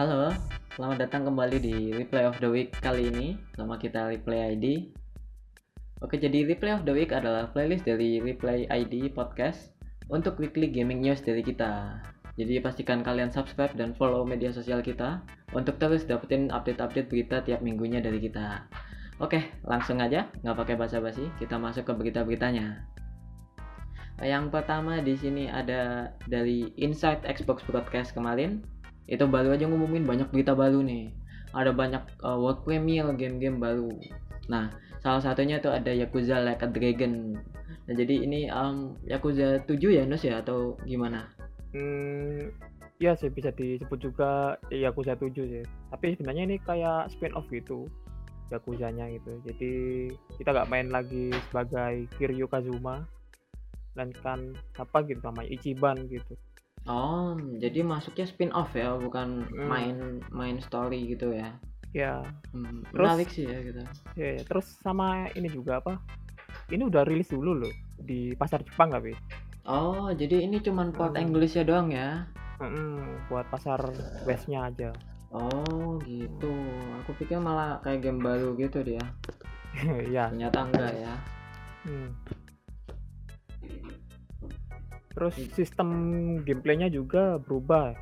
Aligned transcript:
Halo, 0.00 0.32
selamat 0.80 0.96
datang 0.96 1.28
kembali 1.28 1.60
di 1.60 1.92
Replay 1.92 2.24
of 2.24 2.40
the 2.40 2.48
Week 2.48 2.72
kali 2.80 3.12
ini 3.12 3.36
Nama 3.60 3.76
kita 3.76 4.08
Replay 4.08 4.56
ID 4.56 4.96
Oke, 6.00 6.16
jadi 6.16 6.48
Replay 6.48 6.72
of 6.72 6.88
the 6.88 6.94
Week 6.96 7.12
adalah 7.12 7.52
playlist 7.52 7.84
dari 7.84 8.16
Replay 8.16 8.64
ID 8.64 9.12
Podcast 9.12 9.76
Untuk 10.08 10.40
weekly 10.40 10.72
gaming 10.72 11.04
news 11.04 11.20
dari 11.20 11.44
kita. 11.44 12.00
Jadi 12.40 12.64
pastikan 12.64 13.04
kalian 13.04 13.28
subscribe 13.28 13.76
dan 13.76 13.92
follow 13.92 14.24
media 14.24 14.48
sosial 14.48 14.80
kita 14.80 15.20
Untuk 15.52 15.76
terus 15.76 16.08
dapetin 16.08 16.48
update-update 16.48 17.12
berita 17.12 17.44
tiap 17.44 17.60
minggunya 17.60 18.00
dari 18.00 18.24
kita. 18.24 18.72
Oke, 19.20 19.52
langsung 19.68 20.00
aja, 20.00 20.32
nggak 20.40 20.56
pakai 20.64 20.80
basa-basi 20.80 21.28
Kita 21.36 21.60
masuk 21.60 21.84
ke 21.84 21.92
berita-beritanya. 21.92 22.88
Yang 24.24 24.48
pertama 24.48 25.04
di 25.04 25.12
sini 25.12 25.52
ada 25.52 26.16
dari 26.24 26.72
Inside 26.80 27.28
Xbox 27.28 27.60
Broadcast 27.68 28.16
kemarin 28.16 28.79
itu 29.10 29.24
baru 29.26 29.52
aja 29.58 29.66
ngumumin 29.66 30.06
banyak 30.06 30.30
berita 30.30 30.54
baru 30.54 30.80
nih 30.86 31.10
ada 31.50 31.74
banyak 31.74 32.02
uh, 32.22 32.38
world 32.38 32.62
premiere 32.62 33.10
game-game 33.18 33.58
baru 33.58 33.90
nah 34.46 34.70
salah 35.02 35.18
satunya 35.18 35.58
tuh 35.58 35.74
ada 35.74 35.90
Yakuza 35.90 36.38
Like 36.40 36.62
a 36.62 36.68
Dragon 36.70 37.34
nah 37.90 37.94
jadi 37.94 38.22
ini 38.22 38.46
um, 38.48 38.94
Yakuza 39.02 39.66
7 39.66 39.76
ya 39.90 40.06
Nus 40.06 40.22
ya 40.22 40.38
atau 40.38 40.78
gimana 40.86 41.26
Hmm, 41.70 42.50
ya 42.98 43.14
sih 43.14 43.30
bisa 43.30 43.54
disebut 43.54 43.98
juga 44.02 44.58
Yakuza 44.74 45.14
7 45.14 45.30
sih. 45.30 45.64
Tapi 45.90 46.18
sebenarnya 46.18 46.44
ini 46.50 46.56
kayak 46.58 47.14
spin 47.14 47.34
off 47.38 47.46
gitu. 47.50 47.86
Yakuzanya 48.50 49.06
gitu. 49.14 49.38
Jadi 49.46 49.72
kita 50.34 50.50
nggak 50.50 50.70
main 50.70 50.90
lagi 50.90 51.30
sebagai 51.50 52.10
Kiryu 52.18 52.50
Kazuma. 52.50 53.06
Melainkan 53.94 54.54
apa 54.74 55.06
gitu 55.06 55.22
namanya 55.22 55.50
Ichiban 55.50 56.10
gitu. 56.10 56.34
Oh 56.86 57.32
jadi 57.56 57.82
masuknya 57.82 58.24
spin 58.24 58.50
off 58.52 58.72
ya 58.72 58.94
bukan 58.94 59.44
Hmm. 59.46 59.66
main 59.66 59.96
main 60.28 60.56
story 60.58 61.08
gitu 61.08 61.32
ya 61.32 61.52
Ya, 61.90 62.22
Hmm, 62.54 62.86
Terus? 62.86 63.02
menarik 63.02 63.28
sih 63.28 63.50
ya 63.50 63.58
gitu 63.60 63.82
ya, 64.14 64.38
ya. 64.38 64.42
terus 64.46 64.78
sama 64.78 65.26
ini 65.34 65.50
juga 65.50 65.82
apa? 65.82 65.98
Ini 66.70 66.86
udah 66.86 67.02
rilis 67.02 67.34
dulu 67.34 67.50
loh 67.56 67.72
di 67.98 68.30
pasar 68.32 68.62
Jepang 68.62 68.94
tapi 68.94 69.10
oh 69.66 70.06
jadi 70.14 70.46
ini 70.46 70.62
cuman 70.62 70.94
port 70.94 71.12
Hmm. 71.12 71.26
Inggrisnya 71.26 71.66
doang 71.66 71.90
ya 71.90 72.30
buat 73.26 73.42
pasar 73.48 73.82
Westnya 74.22 74.70
aja. 74.70 74.94
oh 75.34 75.98
gitu 76.00 76.54
aku 77.02 77.10
pikir 77.18 77.42
malah 77.42 77.82
kayak 77.82 78.02
game 78.02 78.22
baru 78.22 78.54
gitu 78.54 78.86
dia 78.86 79.02
ya. 80.14 80.30
ternyata 80.30 80.58
enggak 80.62 80.92
ya 80.94 81.14
Hmm. 81.82 82.14
Terus 85.20 85.36
Hmm. 85.36 85.52
sistem 85.52 85.88
gameplaynya 86.48 86.88
juga 86.88 87.36
berubah 87.36 87.92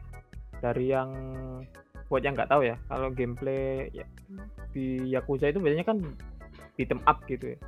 dari 0.63 0.95
yang 0.95 1.11
buat 2.07 2.23
yang 2.23 2.39
nggak 2.39 2.49
tahu 2.55 2.63
ya. 2.63 2.79
Kalau 2.87 3.11
gameplay 3.11 3.91
ya, 3.91 4.07
di 4.71 5.11
Yakuza 5.11 5.51
itu 5.51 5.59
biasanya 5.59 5.83
kan 5.83 5.99
beat 6.79 6.95
'em 6.95 7.03
up 7.11 7.19
gitu 7.27 7.53
ya. 7.53 7.59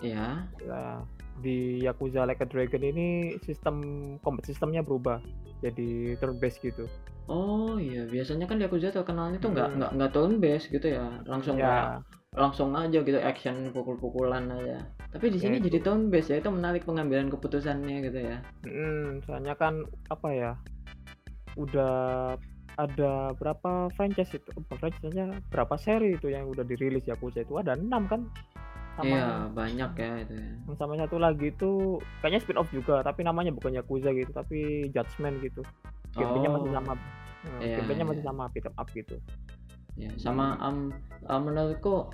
ya 0.00 0.26
Nah, 0.62 1.02
di 1.42 1.82
Yakuza 1.82 2.22
Like 2.22 2.40
a 2.40 2.46
Dragon 2.46 2.86
ini 2.86 3.34
sistem 3.42 3.82
combat 4.22 4.46
sistemnya 4.46 4.86
berubah 4.86 5.18
jadi 5.58 6.14
turn 6.22 6.38
based 6.38 6.62
gitu. 6.62 6.86
Oh 7.26 7.80
iya, 7.80 8.04
biasanya 8.04 8.44
kan 8.46 8.60
Yakuza 8.60 8.92
terkenalnya 8.92 9.40
tuh 9.40 9.50
nggak 9.56 9.68
Hmm. 9.74 9.76
nggak 9.80 9.90
nggak 9.96 10.10
turn 10.14 10.32
based 10.38 10.68
gitu 10.70 10.86
ya, 10.92 11.18
langsung 11.26 11.56
Ya, 11.58 11.98
langsung 12.36 12.70
aja 12.76 12.98
gitu 13.00 13.18
action 13.18 13.72
pukul-pukulan 13.74 14.44
aja. 14.52 14.84
Tapi 15.14 15.30
di 15.30 15.38
Ya, 15.38 15.46
sini 15.46 15.62
jadi 15.62 15.78
turn 15.78 16.10
based 16.10 16.34
ya, 16.34 16.42
itu 16.42 16.50
menarik 16.50 16.82
pengambilan 16.82 17.30
keputusannya 17.30 18.02
gitu 18.10 18.18
ya. 18.18 18.42
mm, 18.66 19.22
soalnya 19.22 19.54
kan 19.54 19.86
apa 20.10 20.28
ya? 20.34 20.52
Udah 21.54 22.34
ada 22.74 23.30
berapa 23.38 23.86
franchise 23.94 24.34
itu? 24.34 24.50
Apa 24.58 24.74
franchise-nya 24.82 25.38
berapa 25.54 25.78
seri 25.78 26.18
itu 26.18 26.34
yang 26.34 26.50
udah 26.50 26.66
dirilis 26.66 27.06
Yakuza 27.06 27.46
itu 27.46 27.54
ada 27.62 27.78
enam 27.78 28.10
kan? 28.10 28.26
Sama 28.98 29.06
Iya, 29.06 29.26
banyak 29.54 29.90
ya 29.94 30.10
itu 30.22 30.34
ya. 30.34 30.50
yang 30.64 30.76
sama 30.80 30.94
satu 30.98 31.16
lagi 31.20 31.50
itu 31.52 32.00
kayaknya 32.22 32.40
spin 32.40 32.56
off 32.58 32.70
juga 32.72 33.04
tapi 33.04 33.20
namanya 33.22 33.52
bukan 33.52 33.74
Yakuza 33.76 34.10
gitu 34.16 34.32
tapi 34.32 34.88
Judgment 34.90 35.38
gitu 35.44 35.60
masih 36.50 36.70
Oh. 36.70 36.74
sama 36.78 36.92
eh, 37.60 37.68
Iya, 37.68 37.76
masih 38.06 38.22
iya. 38.22 38.26
sama 38.26 38.44
beat 38.54 38.64
'em 38.64 38.74
up 38.78 38.88
gitu 38.94 39.16
Ya, 39.94 40.10
sama 40.18 40.58
um, 40.58 40.90
um, 41.30 41.40
menurutku 41.46 42.10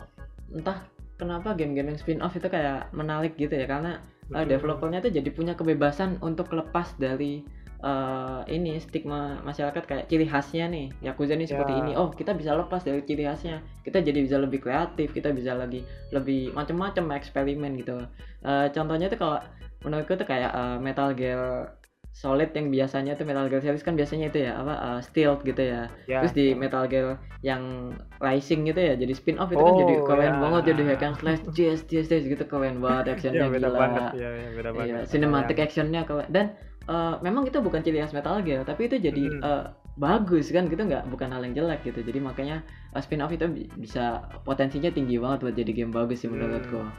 entah 0.52 0.84
kenapa 1.20 1.52
game-game 1.52 1.92
yang 1.92 2.00
spin 2.00 2.24
off 2.24 2.32
itu 2.32 2.48
kayak 2.48 2.88
menarik 2.96 3.36
gitu 3.36 3.52
ya? 3.52 3.68
Karena 3.68 4.00
uh, 4.32 4.46
developernya 4.48 5.04
tuh 5.04 5.12
jadi 5.12 5.28
punya 5.28 5.52
kebebasan 5.52 6.16
untuk 6.24 6.48
lepas 6.56 6.96
dari 6.96 7.44
uh, 7.84 8.40
ini 8.48 8.80
stigma 8.80 9.40
masyarakat 9.44 9.84
kayak 9.84 10.08
ciri 10.08 10.24
khasnya 10.24 10.72
nih. 10.72 10.88
Yakuza 11.04 11.36
nih 11.36 11.48
seperti 11.48 11.72
Ya. 11.76 11.80
ini. 11.84 11.92
Oh 12.00 12.08
kita 12.08 12.32
bisa 12.32 12.56
lepas 12.56 12.80
dari 12.80 13.04
ciri 13.04 13.28
khasnya. 13.28 13.60
Kita 13.84 14.00
jadi 14.00 14.18
bisa 14.24 14.40
lebih 14.40 14.64
kreatif 14.64 15.12
kita 15.12 15.32
bisa 15.36 15.52
lagi 15.52 15.84
lebih 16.16 16.56
macam-macam 16.56 17.20
eksperimen 17.20 17.76
gitu. 17.76 18.00
Uh, 18.40 18.72
contohnya 18.72 19.12
tuh 19.12 19.20
kalau 19.20 19.36
menurutku 19.84 20.16
tuh 20.16 20.28
kayak 20.28 20.52
uh, 20.52 20.76
Metal 20.80 21.12
Gear 21.16 21.72
Solid 22.10 22.50
yang 22.52 22.68
biasanya 22.68 23.14
tuh 23.14 23.22
Metal 23.22 23.46
Gear 23.46 23.62
series 23.62 23.80
kan 23.80 23.94
biasanya 23.94 24.28
itu 24.28 24.42
ya 24.42 24.58
apa 24.58 24.74
uh, 24.76 25.00
stealth 25.00 25.40
gitu 25.42 25.62
ya 25.62 25.86
ya 26.04 26.20
Terus 26.20 26.34
di 26.34 26.46
Metal 26.52 26.84
Gear 26.84 27.16
yang 27.40 27.94
Rising 28.18 28.66
gitu 28.66 28.76
ya, 28.76 28.94
jadi 28.94 29.12
spin 29.14 29.40
off 29.40 29.48
itu 29.48 29.56
kan 29.58 29.72
jadi 29.72 29.94
Oh, 29.96 30.04
keren 30.04 30.28
ya. 30.28 30.38
banget 30.38 30.62
jadi 30.74 30.82
hack 30.84 31.02
and 31.02 31.16
slash, 31.16 31.40
jazz, 31.50 31.80
jazz 31.86 32.10
gitu 32.10 32.44
keren 32.44 32.78
banget 32.78 33.04
actionnya 33.16 33.40
ya 33.40 33.48
beda 33.48 33.68
gila. 33.68 33.78
banget 33.78 34.02
ya, 34.12 34.28
ya 34.28 34.48
beda 34.52 34.70
banget 34.70 35.06
cinematic 35.08 35.56
Sama 35.56 35.64
actionnya 35.64 36.00
keren. 36.04 36.26
Dan 36.28 36.46
eh, 36.84 37.14
memang 37.20 37.42
itu 37.46 37.58
bukan 37.58 37.80
ciri 37.80 37.98
khas 37.98 38.12
Metal 38.12 38.36
Gear, 38.42 38.62
tapi 38.62 38.90
itu 38.90 38.98
jadi 38.98 39.22
Hmm. 39.30 39.40
eh, 39.40 39.64
bagus 39.96 40.48
kan 40.48 40.64
gitu 40.66 40.80
nggak 40.80 41.08
bukan 41.08 41.28
hal 41.30 41.40
yang 41.40 41.54
jelek 41.54 41.80
gitu. 41.84 42.02
Jadi 42.02 42.18
makanya 42.18 42.60
eh, 42.92 43.00
spin 43.00 43.22
off 43.22 43.30
itu 43.30 43.46
bi- 43.46 43.70
bisa 43.78 44.04
potensinya 44.42 44.90
tinggi 44.90 45.16
banget 45.16 45.38
buat 45.40 45.54
jadi 45.54 45.72
game 45.72 45.94
bagus 45.94 46.20
sih 46.20 46.28
menurutku. 46.28 46.82
yang- 46.82 46.92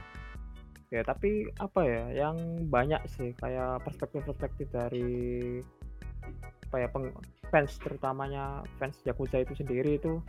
ya 0.91 1.02
tapi 1.07 1.47
apa 1.56 1.81
ya 1.88 2.28
yang 2.28 2.68
banyak 2.68 3.00
sih 3.07 3.31
kayak 3.40 3.79
perspektif-perspektif 3.88 4.68
dari 4.75 5.63
apa 6.68 6.75
ya 6.84 6.88
peng- 6.91 7.16
fans 7.47 7.79
terutamanya 7.79 8.59
fans 8.75 9.00
Yakuza 9.07 9.40
itu 9.40 9.56
sendiri 9.56 9.96
itu 9.96 10.19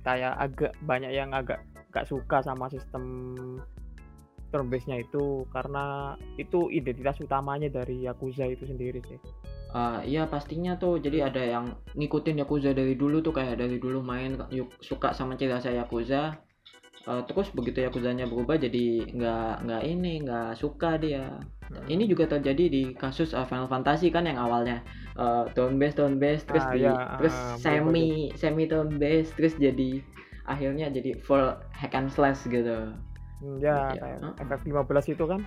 kayak 0.00 0.32
agak 0.40 0.72
banyak 0.80 1.12
yang 1.12 1.36
agak 1.36 1.60
gak 1.92 2.08
suka 2.08 2.40
sama 2.40 2.72
sistem 2.72 3.04
turn 4.48 4.72
based-nya 4.72 5.02
itu 5.02 5.44
karena 5.52 6.16
itu 6.40 6.72
identitas 6.72 7.20
utamanya 7.20 7.68
dari 7.68 8.06
Yakuza 8.06 8.46
itu 8.46 8.64
sendiri 8.64 9.02
sih. 9.04 9.18
Ah, 9.74 10.00
iya 10.06 10.24
pastinya 10.30 10.78
tuh 10.78 11.02
jadi 11.02 11.28
ada 11.28 11.42
yang 11.42 11.74
ngikutin 11.98 12.40
Yakuza 12.40 12.70
dari 12.72 12.94
dulu 12.94 13.20
tuh 13.20 13.34
kayak 13.34 13.58
dari 13.58 13.76
dulu 13.82 14.00
main 14.00 14.38
suka 14.80 15.12
sama 15.12 15.34
ciri 15.34 15.52
khas 15.52 15.68
Yakuza 15.68 16.38
Eh, 17.06 17.22
terus 17.30 17.54
begitu 17.54 17.86
Yakuzanya 17.86 18.26
berubah 18.26 18.58
jadi 18.58 19.06
nggak 19.14 19.52
nggak 19.62 19.82
ini 19.86 20.12
nggak 20.26 20.58
suka 20.58 20.98
dia. 20.98 21.38
Ini 21.86 22.02
juga 22.10 22.26
terjadi 22.26 22.66
di 22.66 22.82
kasus 22.98 23.30
uh, 23.30 23.46
Final 23.46 23.70
Fantasy 23.70 24.10
kan 24.10 24.26
yang 24.26 24.38
awalnya. 24.42 24.82
Uh, 25.14 25.46
turn 25.54 25.78
based 25.78 25.96
turn 26.02 26.18
based 26.18 26.50
terus 26.50 26.66
Ah, 26.66 26.74
di 26.74 26.82
iya, 26.82 26.94
terus 27.14 27.34
betul, 27.34 27.62
semi 27.62 28.06
semi 28.34 28.64
turn 28.66 28.98
based 28.98 29.38
terus 29.38 29.54
jadi 29.54 30.02
akhirnya 30.50 30.90
jadi 30.90 31.14
full 31.22 31.54
hack 31.70 31.94
and 31.94 32.10
slash 32.10 32.42
gitu. 32.50 32.90
Hmm, 33.38 33.56
ya 33.62 33.94
Iya, 33.94 34.02
kayak 34.02 34.18
heeh. 34.26 34.34
FF15 34.42 35.06
itu 35.14 35.24
kan. 35.30 35.40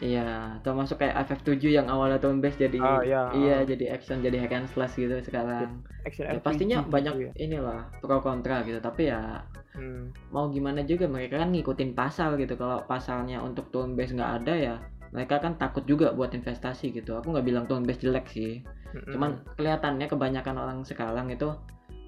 Iya 0.00 0.56
termasuk 0.64 0.96
kayak 0.96 1.28
FF7 1.28 1.60
yang 1.68 1.86
awalnya 1.86 2.16
turn 2.16 2.40
based 2.40 2.56
jadi 2.56 2.80
Ah, 2.80 3.04
iya, 3.04 3.22
iya 3.36 3.56
ah. 3.60 3.68
jadi 3.68 3.84
action 3.92 4.24
jadi 4.24 4.40
hack 4.40 4.52
and 4.56 4.68
slash 4.68 4.96
gitu 4.96 5.12
sekarang 5.20 5.84
Action 6.02 6.24
Ya, 6.24 6.40
RPG 6.40 6.44
pastinya 6.44 6.78
gitu 6.80 6.88
banyak 6.88 7.14
ya. 7.20 7.32
inilah 7.36 7.80
pro 8.00 8.18
kontra 8.20 8.64
gitu 8.64 8.80
tapi 8.80 9.08
ya 9.08 9.44
Hmm, 9.70 10.10
mau 10.34 10.50
gimana 10.50 10.82
juga 10.82 11.06
mereka 11.06 11.38
kan 11.38 11.54
ngikutin 11.54 11.94
pasal 11.94 12.34
gitu 12.34 12.58
kalau 12.58 12.82
pasalnya 12.84 13.38
untuk 13.38 13.70
turn 13.70 13.94
based 13.94 14.18
nggak 14.18 14.42
ada 14.42 14.54
ya 14.58 14.74
mereka 15.14 15.38
kan 15.38 15.54
takut 15.56 15.86
juga 15.86 16.10
buat 16.10 16.34
investasi 16.34 16.90
gitu 16.90 17.14
aku 17.14 17.30
nggak 17.30 17.46
bilang 17.46 17.64
turn 17.70 17.86
based 17.86 18.02
jelek 18.02 18.26
sih 18.26 18.66
mm-mm. 18.90 19.14
cuman 19.14 19.38
kelihatannya 19.54 20.10
kebanyakan 20.10 20.58
orang 20.58 20.78
sekarang 20.82 21.30
itu 21.30 21.54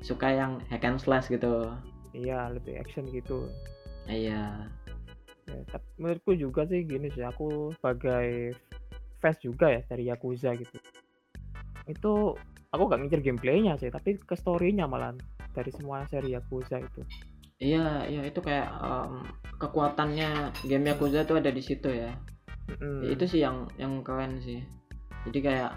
suka 0.02 0.34
yang 0.34 0.58
hack 0.66 0.82
and 0.82 0.98
slash 0.98 1.30
gitu 1.30 1.70
iya 2.10 2.50
lebih 2.50 2.82
action 2.82 3.06
gitu. 3.06 3.46
iya 4.10 4.66
Ya, 5.52 5.62
tapi 5.68 5.86
menurutku 6.00 6.32
juga 6.32 6.64
sih 6.64 6.80
gini 6.82 7.12
sih 7.12 7.20
aku 7.20 7.76
sebagai 7.76 8.56
fans 9.20 9.38
juga 9.44 9.68
ya 9.68 9.80
dari 9.84 10.08
Yakuza 10.08 10.56
gitu. 10.56 10.76
Itu 11.84 12.40
aku 12.72 12.82
gak 12.88 13.04
ngincer 13.04 13.20
gameplaynya 13.20 13.76
sih, 13.76 13.92
tapi 13.92 14.16
ke 14.16 14.32
story-nya 14.32 14.88
malah 14.88 15.12
dari 15.52 15.68
semua 15.68 16.08
seri 16.08 16.32
Yakuza 16.32 16.80
itu. 16.80 17.04
iya 17.62 18.02
iya 18.10 18.26
itu 18.26 18.42
kayak 18.42 18.66
em, 18.82 19.22
kekuatannya 19.62 20.50
game 20.66 20.88
Yakuza 20.90 21.22
tuh 21.22 21.38
ada 21.38 21.54
di 21.54 21.62
situ 21.62 21.94
ya 21.94 22.10
Mm-mm. 22.66 23.06
itu 23.06 23.22
sih 23.28 23.38
yang 23.46 23.70
yang 23.78 24.02
keren 24.02 24.42
sih 24.42 24.58
jadi 25.30 25.38
kayak 25.38 25.70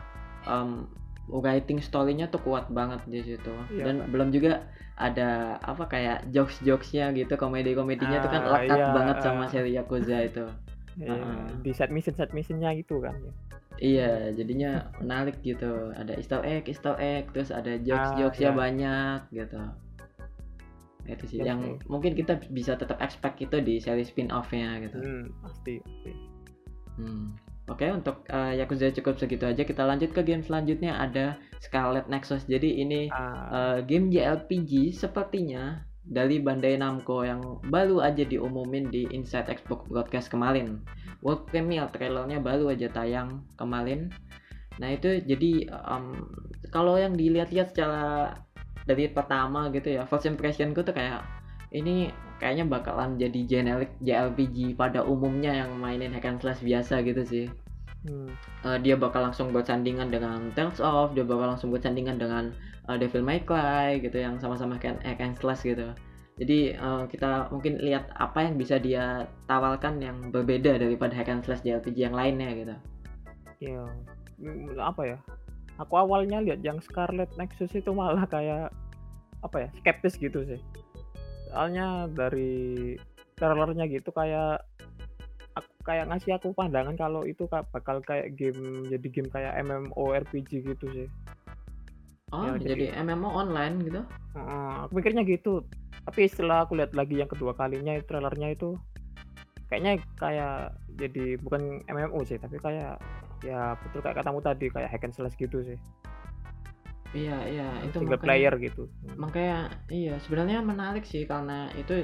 em, 0.49 0.89
writing 1.29 1.81
story-nya 1.81 2.29
tuh 2.29 2.41
kuat 2.45 2.69
banget 2.69 3.01
di 3.09 3.21
situ 3.25 3.53
Iya, 3.73 3.83
dan 3.89 3.95
Kak. 4.05 4.07
belum 4.13 4.29
juga 4.29 4.51
ada 4.95 5.59
apa 5.59 5.89
kayak 5.91 6.31
jokes 6.31 6.61
jokesnya 6.63 7.11
gitu 7.17 7.35
komedi 7.35 7.75
komedinya 7.75 8.21
tuh 8.23 8.31
kan 8.31 8.41
Ah, 8.47 8.51
lekat 8.61 8.79
iya, 8.79 8.93
banget 8.93 9.17
sama 9.25 9.43
ah. 9.45 9.49
seri 9.49 9.71
Yakuza 9.75 10.17
itu 10.23 10.45
Ya, 10.95 11.11
Heeh. 11.11 11.59
di 11.59 11.71
set 11.75 11.91
mission 11.91 12.15
set 12.15 12.31
missionnya 12.31 12.71
gitu 12.71 13.03
kan 13.03 13.11
ya. 13.19 13.33
Iya, 13.75 14.11
jadinya 14.31 14.87
menarik 15.03 15.43
gitu. 15.43 15.91
Ada 15.91 16.15
Easter 16.15 16.39
egg, 16.47 16.71
Easter 16.71 16.95
egg, 16.95 17.27
terus 17.35 17.51
ada 17.51 17.75
jokes-jokes 17.75 18.39
ya 18.39 18.47
iya. 18.47 18.51
banyak 18.55 19.19
gitu. 19.35 19.59
Itu 21.05 21.23
sih 21.27 21.37
Iya 21.43 21.51
yang 21.51 21.59
mungkin 21.91 22.15
kita 22.15 22.39
bisa 22.47 22.79
tetap 22.79 23.03
expect 23.03 23.43
itu 23.43 23.59
di 23.59 23.83
seri 23.83 24.07
spin-off-nya 24.07 24.87
gitu. 24.87 24.97
Hmm, 25.03 25.25
pasti. 25.43 25.83
pasti. 25.83 26.11
Hmm. 26.95 27.35
Oke, 27.65 27.89
untuk 27.89 28.21
eh, 28.29 28.61
Yakuza 28.61 28.93
cukup 28.93 29.17
segitu 29.17 29.49
aja. 29.49 29.65
Kita 29.65 29.81
lanjut 29.89 30.13
ke 30.13 30.21
game 30.21 30.45
selanjutnya 30.45 31.01
ada 31.01 31.41
Scarlet 31.57 32.05
Nexus. 32.05 32.45
Jadi 32.45 32.77
ini 32.77 33.09
Ah, 33.09 33.77
eh, 33.77 33.79
game 33.89 34.13
JRPG 34.13 34.93
sepertinya 34.93 35.81
dari 36.05 36.37
Bandai 36.37 36.77
Namco 36.77 37.25
yang 37.25 37.41
baru 37.65 38.05
aja 38.05 38.21
diumumin 38.21 38.93
di 38.93 39.09
Inside 39.09 39.49
Xbox 39.49 39.89
Broadcast 39.89 40.29
kemarin. 40.29 40.85
World 41.25 41.49
premiere 41.49 41.89
trailernya 41.89 42.37
baru 42.37 42.69
aja 42.69 42.85
tayang 42.93 43.41
kemarin. 43.57 44.13
Nah 44.77 44.93
itu 44.93 45.25
jadi 45.25 45.65
em, 45.65 46.05
kalau 46.69 47.01
yang 47.01 47.17
dilihat-lihat 47.17 47.73
secara 47.73 48.37
dari 48.85 49.09
pertama 49.09 49.73
gitu 49.73 49.97
ya, 49.97 50.05
first 50.05 50.29
impressionku 50.29 50.85
tuh 50.85 50.93
kayak 50.93 51.25
ini 51.73 52.13
kayaknya 52.37 52.65
bakalan 52.67 53.15
jadi 53.15 53.39
generic 53.47 53.91
JRPG 54.03 54.75
pada 54.75 55.01
umumnya 55.03 55.65
yang 55.65 55.75
mainin 55.79 56.11
hack 56.11 56.27
and 56.27 56.39
slash 56.39 56.59
biasa 56.61 57.01
gitu 57.05 57.23
sih. 57.23 57.45
hmm. 58.05 58.29
Eh, 58.67 58.77
dia 58.83 58.95
bakal 58.99 59.25
langsung 59.25 59.49
bersandingan 59.55 60.11
dengan 60.11 60.51
Tales 60.53 60.77
of, 60.83 61.15
dia 61.15 61.25
bakal 61.25 61.55
langsung 61.55 61.71
bersandingan 61.71 62.19
dengan 62.19 62.53
eh, 62.91 62.97
Devil 62.99 63.23
May 63.23 63.41
Cry 63.41 64.03
gitu 64.03 64.19
yang 64.19 64.37
sama-sama 64.37 64.75
hack 64.77 64.85
and, 64.85 64.99
hack 65.01 65.19
and 65.23 65.35
slash 65.39 65.63
gitu. 65.63 65.95
Jadi 66.35 66.75
eh, 66.75 67.03
kita 67.07 67.49
mungkin 67.49 67.79
lihat 67.79 68.11
apa 68.19 68.43
yang 68.43 68.59
bisa 68.59 68.77
dia 68.77 69.25
tawarkan 69.47 70.03
yang 70.03 70.17
berbeda 70.29 70.77
daripada 70.77 71.15
hack 71.15 71.31
and 71.31 71.43
slash 71.47 71.63
JRPG 71.63 71.97
yang 72.11 72.15
lainnya 72.15 72.51
gitu. 72.53 72.75
ya 73.63 73.87
apa 74.83 75.15
ya 75.15 75.17
aku 75.79 75.95
awalnya 75.95 76.43
lihat 76.43 76.63
yang 76.63 76.79
Scarlet 76.83 77.31
Nexus 77.39 77.71
itu 77.75 77.91
malah 77.91 78.27
kayak 78.27 78.71
apa 79.43 79.67
ya 79.67 79.69
skeptis 79.79 80.17
gitu 80.17 80.43
sih 80.47 80.59
soalnya 81.55 82.11
dari 82.11 82.99
trailernya 83.33 83.87
gitu 83.87 84.11
kayak 84.11 84.59
aku 85.55 85.71
kayak 85.87 86.11
ngasih 86.11 86.35
aku 86.35 86.51
pandangan 86.51 86.99
kalau 86.99 87.23
itu 87.23 87.47
ka- 87.47 87.63
bakal 87.71 88.03
kayak 88.03 88.35
game 88.35 88.59
jadi 88.85 89.07
game 89.07 89.31
kayak 89.31 89.55
MMORPG 89.63 90.67
gitu 90.67 90.85
sih. 90.91 91.07
Oh, 92.35 92.43
Ya, 92.43 92.59
jadi 92.59 92.91
jadi- 92.91 93.07
MMO 93.07 93.31
online 93.31 93.87
gitu? 93.87 94.01
Heeh, 94.35 94.71
aku 94.83 94.91
mikirnya 94.91 95.23
gitu. 95.23 95.63
Tapi 96.03 96.27
setelah 96.27 96.67
aku 96.67 96.75
lihat 96.75 96.91
lagi 96.91 97.15
yang 97.15 97.31
kedua 97.31 97.55
kalinya 97.55 97.95
trailernya 97.97 98.51
itu 98.51 98.75
kayaknya 99.65 99.97
kayak 100.19 100.75
jadi 100.93 101.39
bukan 101.39 101.81
MMO 101.87 102.19
sih 102.21 102.37
tapi 102.37 102.59
kayak 102.59 103.01
ya 103.41 103.73
betul 103.75 103.99
kayak 103.99 104.21
katamu 104.21 104.37
tadi 104.37 104.69
kayak 104.69 104.87
hack 104.87 105.01
and 105.01 105.11
slash 105.11 105.33
gitu 105.33 105.65
sih 105.65 105.77
Iya, 107.15 107.37
iya, 107.47 107.67
itu 107.87 107.95
single 108.03 108.19
makanya- 108.19 108.25
player 108.27 108.53
gitu 108.59 108.83
makanya 109.15 109.59
iya 109.87 110.19
sebenarnya 110.19 110.59
menarik 110.59 111.07
sih 111.07 111.23
karena 111.23 111.71
itu 111.79 112.03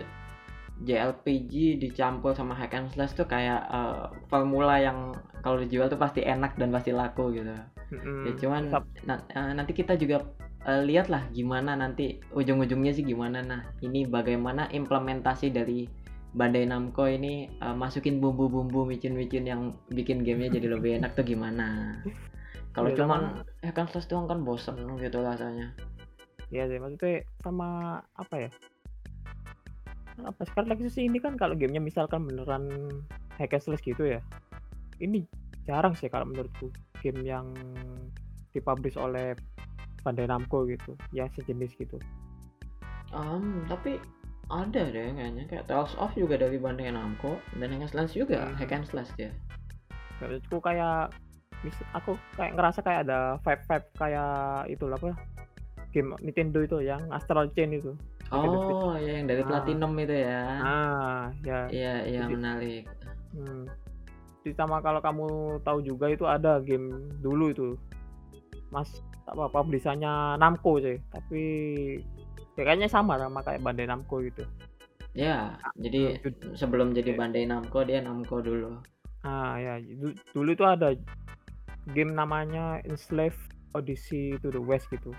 JRPG 0.82 1.78
dicampur 1.78 2.34
sama 2.34 2.58
hack 2.58 2.74
and 2.74 2.90
slash 2.90 3.14
tuh 3.14 3.28
kayak 3.28 3.62
eh, 3.70 4.08
formula 4.32 4.82
yang 4.82 5.14
kalau 5.46 5.62
dijual 5.62 5.86
tuh 5.86 6.00
pasti 6.00 6.26
enak 6.26 6.58
dan 6.58 6.74
pasti 6.74 6.90
laku 6.90 7.36
gitu. 7.36 7.54
Mm-mm. 7.92 8.26
Ya 8.26 8.32
cuman 8.40 8.64
na- 9.06 9.26
eh, 9.30 9.52
nanti 9.54 9.76
kita 9.76 9.94
juga 9.94 10.26
eh, 10.64 10.82
lihat 10.82 11.10
lah 11.10 11.28
gimana 11.30 11.76
nanti 11.76 12.18
ujung-ujungnya 12.34 12.94
sih 12.94 13.06
gimana. 13.06 13.46
Nah 13.46 13.62
ini 13.82 14.08
bagaimana 14.08 14.72
implementasi 14.72 15.54
dari 15.54 15.86
Bandai 16.32 16.66
Namco 16.66 17.06
ini 17.06 17.46
eh, 17.52 17.76
masukin 17.78 18.18
bumbu-bumbu 18.18 18.82
micin-micin 18.82 19.46
yang 19.46 19.62
bikin 19.92 20.26
gamenya 20.26 20.58
jadi 20.58 20.68
lebih 20.72 20.98
enak 20.98 21.14
tuh 21.14 21.26
gimana. 21.28 22.00
Kalau 22.72 22.90
Iya, 22.90 22.98
cuman 23.04 23.22
sama- 23.22 23.44
hack 23.62 23.78
and 23.78 23.90
slash 23.92 24.08
doang 24.08 24.28
kan 24.28 24.40
bosen 24.42 24.76
gitu 24.98 25.18
rasanya. 25.20 25.76
Iya 26.52 26.68
sih 26.68 26.80
maksudnya 26.80 27.24
sama 27.44 27.68
apa 28.16 28.48
ya? 28.48 28.50
Apa 30.22 30.42
sekarang 30.48 30.76
lagi 30.76 30.88
sih 30.88 31.08
ini 31.08 31.18
kan 31.18 31.36
kalau 31.36 31.56
gamenya 31.56 31.80
misalkan 31.80 32.28
beneran 32.28 32.68
hack 33.36 33.52
and 33.52 33.64
slash 33.64 33.84
gitu 33.84 34.04
ya. 34.08 34.20
Ini 35.00 35.24
jarang 35.64 35.96
sih 35.96 36.08
kalau 36.08 36.28
menurutku 36.28 36.72
game 37.02 37.24
yang 37.24 37.52
dipublish 38.52 38.96
oleh 38.96 39.34
Bandai 40.02 40.26
Namco 40.26 40.66
gitu, 40.66 40.98
yang 41.14 41.30
sejenis 41.32 41.78
gitu. 41.78 41.98
Um, 43.12 43.64
tapi 43.68 44.00
ada 44.52 44.92
deh 44.92 45.14
kayaknya 45.14 45.48
kayak 45.48 45.68
Tales 45.68 45.96
of 45.96 46.12
juga 46.14 46.36
dari 46.36 46.60
Bandai 46.60 46.92
Namco 46.92 47.40
dan 47.56 47.72
hack 47.72 47.84
and 47.84 47.92
slash 47.92 48.14
juga 48.14 48.52
Hmm. 48.52 48.56
hack 48.58 48.72
and 48.72 48.86
slash 48.88 49.12
dia. 49.16 49.32
Menurutku 50.20 50.60
kayak 50.60 51.16
aku 51.92 52.18
kayak 52.34 52.54
ngerasa 52.54 52.80
kayak 52.82 53.00
ada 53.06 53.20
vibe-vibe 53.40 53.88
kayak 53.94 54.32
itu 54.68 54.86
lah 54.86 54.98
apa? 54.98 55.14
Game 55.92 56.16
Nintendo 56.20 56.60
itu 56.64 56.78
yang 56.80 57.04
Astral 57.12 57.52
Chain 57.52 57.76
itu. 57.76 57.92
Oh, 58.32 58.96
ya 58.96 59.20
yang 59.20 59.28
dari 59.28 59.44
Ah. 59.44 59.48
Platinum 59.48 59.92
itu 60.00 60.16
ya. 60.16 60.42
Ah, 60.58 61.22
ya. 61.44 61.68
Iya, 61.68 61.94
iya 62.08 62.22
Jadi- 62.24 62.34
menarik. 62.34 62.84
Hmm. 63.36 63.68
Ditambah 64.42 64.80
kalau 64.80 65.00
kamu 65.00 65.28
tahu 65.62 65.80
juga 65.84 66.08
itu 66.08 66.24
ada 66.24 66.58
game 66.60 67.12
dulu 67.20 67.52
itu. 67.52 67.68
Mas 68.72 68.88
apa 69.28 69.52
publishannya 69.52 70.40
Namco 70.40 70.80
sih, 70.80 70.96
tapi 71.12 71.44
ya 72.56 72.64
kayaknya 72.64 72.88
sama 72.88 73.20
sama 73.20 73.44
kayak 73.44 73.62
Bandai 73.62 73.86
Namco 73.86 74.24
gitu. 74.24 74.48
Ya, 75.12 75.60
jadi 75.76 76.16
Jud- 76.24 76.56
sebelum 76.56 76.96
jadi 76.96 77.12
Iya. 77.14 77.20
Bandai 77.20 77.44
Namco 77.44 77.84
dia 77.84 78.00
Namco 78.00 78.40
dulu. 78.40 78.80
Ah 79.22 79.60
ya, 79.60 79.76
du- 79.78 80.16
dulu 80.32 80.50
itu 80.50 80.64
ada 80.64 80.96
game 81.92 82.14
namanya 82.14 82.80
Enslaved 82.86 83.40
Odyssey 83.72 84.38
to 84.40 84.50
the 84.50 84.62
West 84.62 84.88
gitu. 84.90 85.12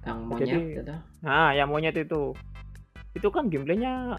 Yang 0.00 0.18
monyet 0.24 0.46
Jadi- 0.48 0.72
gitu. 0.74 0.94
Nah, 1.20 1.50
yang 1.52 1.68
monyet 1.68 1.96
itu. 1.96 2.32
Itu 3.12 3.28
kan 3.28 3.50
gameplaynya 3.50 4.16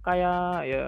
kayak 0.00 0.68
ya 0.68 0.84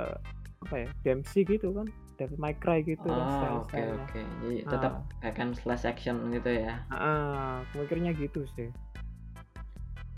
apa 0.62 0.74
ya, 0.76 0.88
DMC 1.02 1.32
gitu 1.42 1.72
kan. 1.72 1.86
Devil 2.16 2.40
May 2.40 2.56
Cry 2.56 2.80
gitu 2.80 3.04
kan 3.04 3.12
Oh, 3.12 3.28
oke 3.28 3.36
style-stylenya. 3.76 4.00
oke. 4.00 4.20
Jadi 4.40 4.56
Ah. 4.64 4.70
tetap 4.72 4.92
hack 5.20 5.36
and 5.36 5.52
slash 5.52 5.84
action 5.84 6.16
gitu 6.32 6.48
ya. 6.48 6.80
Ah, 6.88 7.60
aku 7.60 7.84
mikirnya 7.84 8.16
gitu 8.16 8.40
sih. 8.56 8.72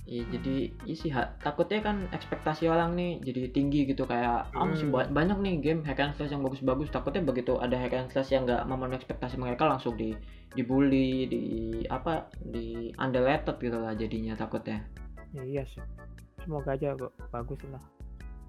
Iya, 0.09 0.25
jadi 0.33 0.55
sih 0.89 1.13
ha- 1.13 1.37
takutnya 1.37 1.85
kan 1.85 2.09
ekspektasi 2.09 2.65
orang 2.65 2.97
nih 2.97 3.21
jadi 3.21 3.53
tinggi 3.53 3.85
gitu 3.85 4.09
kayak 4.09 4.49
ah 4.57 4.65
masih 4.65 4.89
Hmm. 4.89 4.97
ba- 4.97 5.13
banyak 5.13 5.37
nih 5.45 5.55
game 5.61 5.85
hack 5.85 6.01
and 6.01 6.17
slash 6.17 6.33
yang 6.33 6.41
bagus-bagus. 6.41 6.89
Takutnya 6.89 7.21
begitu 7.21 7.61
ada 7.61 7.77
hack 7.77 7.93
and 7.93 8.09
slash 8.09 8.33
yang 8.33 8.49
nggak 8.49 8.65
memenuhi 8.65 8.97
ekspektasi 8.97 9.37
mereka 9.37 9.69
langsung 9.69 10.01
di 10.01 10.17
dibully, 10.57 11.29
di 11.29 11.43
apa, 11.93 12.33
di 12.41 12.89
underrated 12.97 13.61
gitu 13.61 13.77
lah 13.77 13.93
jadinya 13.93 14.33
takutnya. 14.33 14.81
Ya, 15.37 15.45
iya 15.45 15.63
sih. 15.69 15.85
Semoga 16.41 16.73
aja 16.73 16.97
kok 16.97 17.13
bagus 17.29 17.61
lah. 17.69 17.85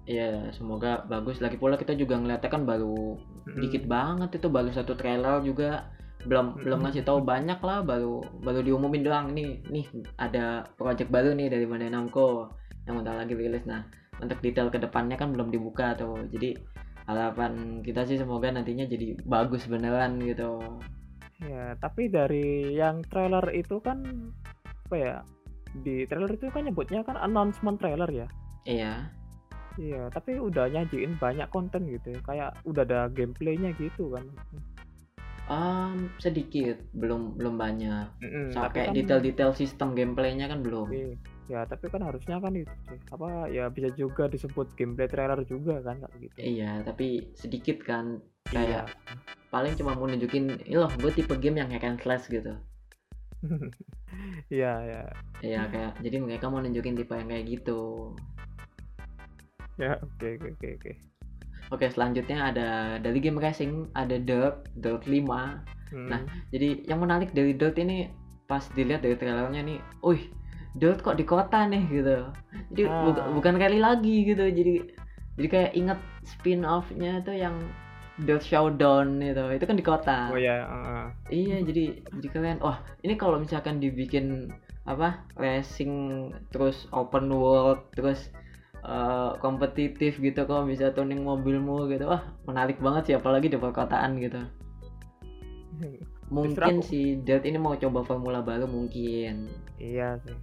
Iya, 0.08 0.48
semoga 0.56 1.04
bagus. 1.04 1.44
Lagi 1.44 1.60
pula 1.60 1.76
kita 1.76 1.92
juga 1.92 2.16
ngeliatnya 2.16 2.48
kan 2.48 2.64
baru 2.64 3.20
Mm-mm. 3.44 3.60
dikit 3.60 3.84
banget 3.84 4.40
itu 4.40 4.48
baru 4.48 4.72
satu 4.72 4.96
trailer 4.96 5.44
juga 5.44 5.92
belum 6.28 6.60
belum 6.60 6.78
Mm-mm. 6.78 6.84
ngasih 6.84 7.02
tahu 7.06 7.24
banyak 7.24 7.60
lah 7.64 7.80
baru 7.80 8.20
baru 8.44 8.60
diumumin 8.60 9.02
doang 9.04 9.32
nih 9.32 9.64
nih 9.72 9.86
ada 10.20 10.68
project 10.76 11.08
baru 11.08 11.32
nih 11.32 11.48
dari 11.48 11.64
Bandai 11.64 11.88
Namco 11.88 12.52
yang 12.84 13.00
bentar 13.00 13.16
lagi 13.16 13.32
rilis 13.32 13.64
nah 13.64 13.84
untuk 14.20 14.36
detail 14.44 14.68
ke 14.68 14.76
depannya 14.76 15.16
kan 15.16 15.32
belum 15.32 15.48
dibuka 15.48 15.96
tuh 15.96 16.28
jadi 16.28 16.60
harapan 17.08 17.80
kita 17.80 18.04
sih 18.04 18.20
semoga 18.20 18.52
nantinya 18.52 18.84
jadi 18.84 19.16
bagus 19.24 19.64
beneran 19.64 20.20
gitu 20.20 20.60
Ya, 21.40 21.72
tapi 21.80 22.12
dari 22.12 22.76
yang 22.76 23.00
trailer 23.08 23.40
itu 23.56 23.80
kan 23.80 24.04
apa 24.86 24.96
ya? 24.96 25.16
Di 25.72 26.04
trailer 26.04 26.36
itu 26.36 26.52
kan 26.52 26.68
nyebutnya 26.68 27.00
kan 27.00 27.16
announcement 27.16 27.80
trailer 27.80 28.10
ya. 28.12 28.26
iya 28.64 29.12
Iya, 29.80 30.12
tapi 30.12 30.36
udah 30.36 30.68
nyajiin 30.68 31.16
banyak 31.16 31.48
konten 31.48 31.88
gitu 31.88 32.12
ya. 32.12 32.20
Kayak 32.28 32.50
udah 32.68 32.84
ada 32.84 33.00
gameplaynya 33.08 33.72
gitu 33.80 34.12
kan. 34.12 34.28
Em, 35.50 36.14
sedikit 36.16 36.78
belum 36.94 37.34
belum 37.34 37.58
banyak 37.58 38.22
Mm-mm, 38.22 38.54
kayak 38.70 38.70
kan- 38.72 38.94
detail-detail 38.94 39.50
sistem 39.52 39.98
gameplaynya 39.98 40.46
kan 40.46 40.62
belum 40.62 40.94
Iya. 40.94 41.18
Ya, 41.50 41.66
tapi 41.66 41.90
kan 41.90 42.06
harusnya 42.06 42.38
kan 42.38 42.54
itu 42.54 42.70
sih. 42.86 42.94
Apa 43.10 43.50
ya 43.50 43.66
bisa 43.66 43.90
juga 43.90 44.30
disebut 44.30 44.70
gameplay 44.78 45.10
trailer 45.10 45.42
juga 45.42 45.82
kan 45.82 45.98
gitu. 46.14 46.30
iya 46.38 46.78
tapi 46.80 47.34
sedikit 47.34 47.82
kan 47.82 48.22
Iya. 48.48 48.86
kayak 48.86 48.86
paling 49.50 49.74
cuma 49.74 49.98
mau 49.98 50.06
nunjukin 50.06 50.62
ini 50.62 50.78
loh 50.78 50.86
gue 50.94 51.10
tipe 51.10 51.34
game 51.36 51.58
yang 51.58 51.66
hack 51.66 51.82
and 51.82 51.98
slash 51.98 52.30
gitu 52.30 52.54
Iya, 54.46 54.72
ya. 54.86 55.02
Iya 55.42 55.62
kayak 55.66 55.92
jadi 55.98 56.16
mereka 56.22 56.46
mau 56.46 56.62
nunjukin 56.62 56.94
tipe 56.94 57.10
yang 57.10 57.26
kayak 57.26 57.46
gitu. 57.50 58.14
Ya, 59.74 59.98
oke 59.98 60.26
oke 60.38 60.48
oke 60.54 60.68
oke. 60.78 60.92
Oke 61.70 61.86
selanjutnya 61.86 62.50
ada 62.50 62.68
dari 62.98 63.18
game 63.22 63.38
racing 63.38 63.90
ada 63.94 64.18
Dirt 64.18 64.66
Dirt 64.74 65.06
5. 65.06 65.62
Hmm. 65.90 66.06
Nah, 66.10 66.20
Jadi 66.50 66.86
yang 66.86 67.02
menarik 67.02 67.30
dari 67.34 67.54
Dirt 67.54 67.78
ini 67.78 68.10
pas 68.50 68.62
dilihat 68.74 69.02
dari 69.06 69.14
trailernya 69.14 69.62
nih, 69.62 69.78
wih 70.02 70.22
Dirt 70.74 71.02
kok 71.02 71.18
di 71.18 71.26
kota 71.26 71.66
nih 71.66 71.82
gitu. 71.90 72.30
Jadi 72.74 72.82
Ah. 72.86 73.06
buka- 73.06 73.28
bukan 73.34 73.54
kali 73.58 73.78
lagi 73.78 74.26
gitu. 74.26 74.46
Jadi 74.50 74.74
jadi 75.38 75.48
kayak 75.48 75.72
inget 75.78 75.98
spin 76.26 76.66
off-nya 76.66 77.22
tuh 77.22 77.34
yang 77.38 77.56
Dirt 78.20 78.44
Showdown 78.44 79.22
itu 79.24 79.44
itu 79.56 79.64
kan 79.64 79.76
di 79.80 79.86
kota 79.86 80.28
oh 80.28 80.36
ya 80.36 80.68
uh, 80.68 81.08
iya 81.32 81.64
jadi 81.64 82.04
jadi 82.20 82.28
kalian 82.28 82.58
wah 82.60 82.84
ini 83.00 83.16
kalau 83.16 83.40
misalkan 83.40 83.80
dibikin 83.80 84.52
apa 84.84 85.24
racing 85.40 86.28
terus 86.52 86.84
open 86.92 87.32
world 87.32 87.80
terus 87.96 88.28
uh, 88.84 89.36
kompetitif 89.38 90.16
gitu 90.18 90.44
kok 90.44 90.66
bisa 90.68 90.92
tuning 90.92 91.22
mobilmu 91.24 91.88
gitu. 91.88 92.08
Wah 92.08 92.22
menarik 92.44 92.80
banget 92.80 93.02
sih 93.10 93.14
apalagi 93.16 93.48
di 93.52 93.58
perkotaan 93.58 94.20
gitu. 94.20 94.40
Mungkin 96.34 96.78
aku- 96.78 96.86
si 96.86 97.18
Dirt 97.18 97.42
ini 97.42 97.58
mau 97.58 97.74
coba 97.74 98.06
formula 98.06 98.38
baru 98.38 98.70
mungkin. 98.70 99.50
Iya 99.82 100.22
sih. 100.22 100.36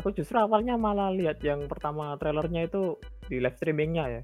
Aku 0.00 0.14
justru 0.14 0.38
awalnya 0.38 0.78
malah 0.78 1.10
lihat 1.10 1.42
yang 1.42 1.66
pertama 1.66 2.14
trailernya 2.14 2.70
itu 2.70 2.94
di 3.26 3.42
live 3.42 3.58
streamingnya 3.58 4.04
ya. 4.08 4.22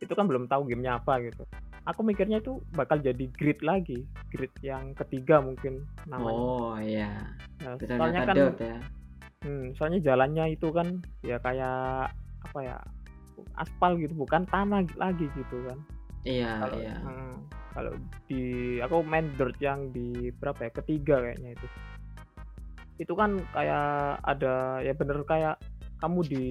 Itu 0.00 0.16
kan 0.16 0.24
belum 0.26 0.48
tahu 0.48 0.66
gamenya 0.72 0.98
apa 0.98 1.20
gitu. 1.20 1.44
Aku 1.86 2.02
mikirnya 2.02 2.42
itu 2.42 2.58
bakal 2.74 2.98
jadi 2.98 3.30
grid 3.30 3.62
lagi 3.62 4.02
grid 4.34 4.50
yang 4.64 4.90
ketiga 4.98 5.38
mungkin 5.38 5.86
namanya. 6.08 6.42
Oh 6.42 6.74
iya. 6.80 7.30
Nah, 7.62 7.78
soalnya 7.78 8.20
kan 8.26 8.34
ya. 8.34 8.76
Hmm, 9.46 9.70
soalnya 9.78 10.00
jalannya 10.02 10.58
itu 10.58 10.68
kan 10.74 10.98
ya 11.22 11.38
kayak 11.38 12.10
apa 12.46 12.60
ya 12.62 12.78
aspal 13.58 13.98
gitu 14.00 14.16
bukan 14.16 14.48
tanah 14.48 14.86
lagi 14.96 15.28
gitu 15.36 15.56
kan. 15.68 15.78
Iya 16.26 16.50
kalau 16.58 16.78
iya. 16.82 16.94
hmm, 16.98 17.34
kalau 17.76 17.92
di 18.26 18.42
aku 18.82 18.96
main 19.06 19.26
dirt 19.38 19.56
yang 19.62 19.92
di 19.94 20.32
berapa 20.34 20.66
ya 20.66 20.72
ketiga 20.82 21.16
kayaknya 21.22 21.54
itu. 21.54 21.66
Itu 22.96 23.12
kan 23.12 23.38
kayak 23.52 24.24
ada 24.24 24.80
ya 24.80 24.96
bener 24.96 25.22
kayak 25.28 25.60
kamu 26.00 26.20
di 26.28 26.46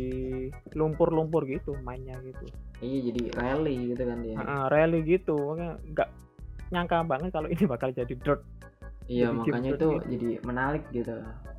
lumpur-lumpur 0.74 1.46
gitu 1.50 1.74
mainnya 1.82 2.16
gitu. 2.24 2.46
Iya 2.82 3.00
jadi 3.12 3.22
rally 3.34 3.75
gitu 3.94 4.04
kan 4.06 4.18
dia. 4.22 4.36
Heeh, 4.38 4.64
rally 4.70 5.00
gitu 5.04 5.36
makanya 5.54 5.75
nggak 5.94 6.10
nyangka 6.74 6.98
banget 7.06 7.30
kalau 7.34 7.48
ini 7.50 7.64
bakal 7.66 7.90
jadi 7.94 8.14
dirt. 8.14 8.42
Iya 9.06 9.30
jadi 9.30 9.38
makanya 9.38 9.70
itu 9.70 9.78
gitu. 9.78 9.90
jadi 10.18 10.30
menarik 10.46 10.84
gitu. 10.90 11.16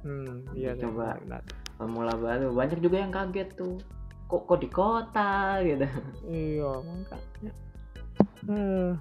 Hmm, 0.06 0.46
iya 0.54 0.74
Coba. 0.78 1.18
menarik, 1.18 1.22
menarik. 1.26 1.52
formula 1.76 2.12
baru. 2.16 2.48
Banyak 2.56 2.78
juga 2.80 2.96
yang 3.04 3.12
kaget 3.12 3.52
tuh 3.52 3.76
kok 4.26 4.42
kok 4.46 4.58
di 4.58 4.68
kota 4.70 5.62
gitu. 5.62 5.86
Iya. 6.26 6.70
Makanya 6.82 7.52
Eh, 8.46 8.92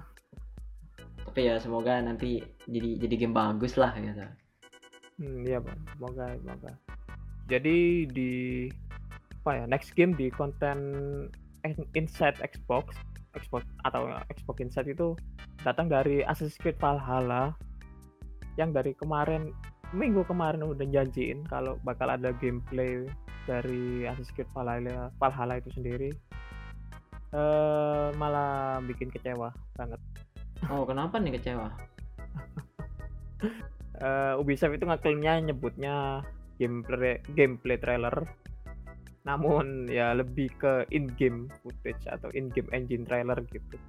tapi 1.22 1.40
ya 1.46 1.56
semoga 1.62 2.02
nanti 2.02 2.42
jadi 2.66 2.98
jadi 2.98 3.14
game 3.14 3.34
bagus 3.36 3.78
lah 3.78 3.94
gitu. 3.94 4.26
Hmm, 5.22 5.46
iya 5.46 5.62
bang. 5.62 5.78
Semoga 5.94 6.24
semoga. 6.34 6.72
Jadi 7.46 7.76
di 8.10 8.32
apa 9.46 9.62
ya 9.62 9.64
next 9.70 9.94
game 9.94 10.18
di 10.18 10.26
konten 10.34 10.78
in- 11.62 11.90
Inside 11.94 12.42
Xbox 12.42 12.98
Xbox 13.38 13.62
atau 13.86 14.10
Xbox 14.34 14.56
Inside 14.58 14.90
itu 14.90 15.14
datang 15.62 15.86
dari 15.86 16.26
Assassin's 16.26 16.58
Creed 16.58 16.80
Valhalla 16.82 17.54
yang 18.58 18.74
dari 18.74 18.96
kemarin 18.98 19.54
minggu 19.94 20.26
kemarin 20.26 20.66
udah 20.66 20.86
janjiin 20.90 21.46
kalau 21.46 21.78
bakal 21.86 22.10
ada 22.10 22.34
gameplay 22.42 23.06
dari 23.46 24.04
Assassin's 24.04 24.50
Valhalla, 24.52 25.14
Valhalla 25.16 25.54
itu 25.62 25.70
sendiri 25.72 26.10
eh 27.34 28.08
malah 28.14 28.78
bikin 28.86 29.10
kecewa 29.10 29.50
banget. 29.74 30.00
Oh 30.70 30.86
kenapa 30.86 31.18
nih 31.18 31.38
kecewa? 31.40 31.68
Eh 33.96 34.36
Ubisoft 34.36 34.76
itu 34.76 34.84
ngeklaimnya 34.84 35.40
nyebutnya 35.40 36.20
gameplay 36.60 37.16
gameplay 37.32 37.80
trailer. 37.80 38.28
Namun 39.24 39.88
ya 39.88 40.12
lebih 40.12 40.52
ke 40.60 40.84
in-game 40.92 41.48
footage 41.64 42.04
atau 42.04 42.28
in-game 42.36 42.68
engine 42.76 43.08
trailer 43.08 43.40
gitu. 43.48 43.80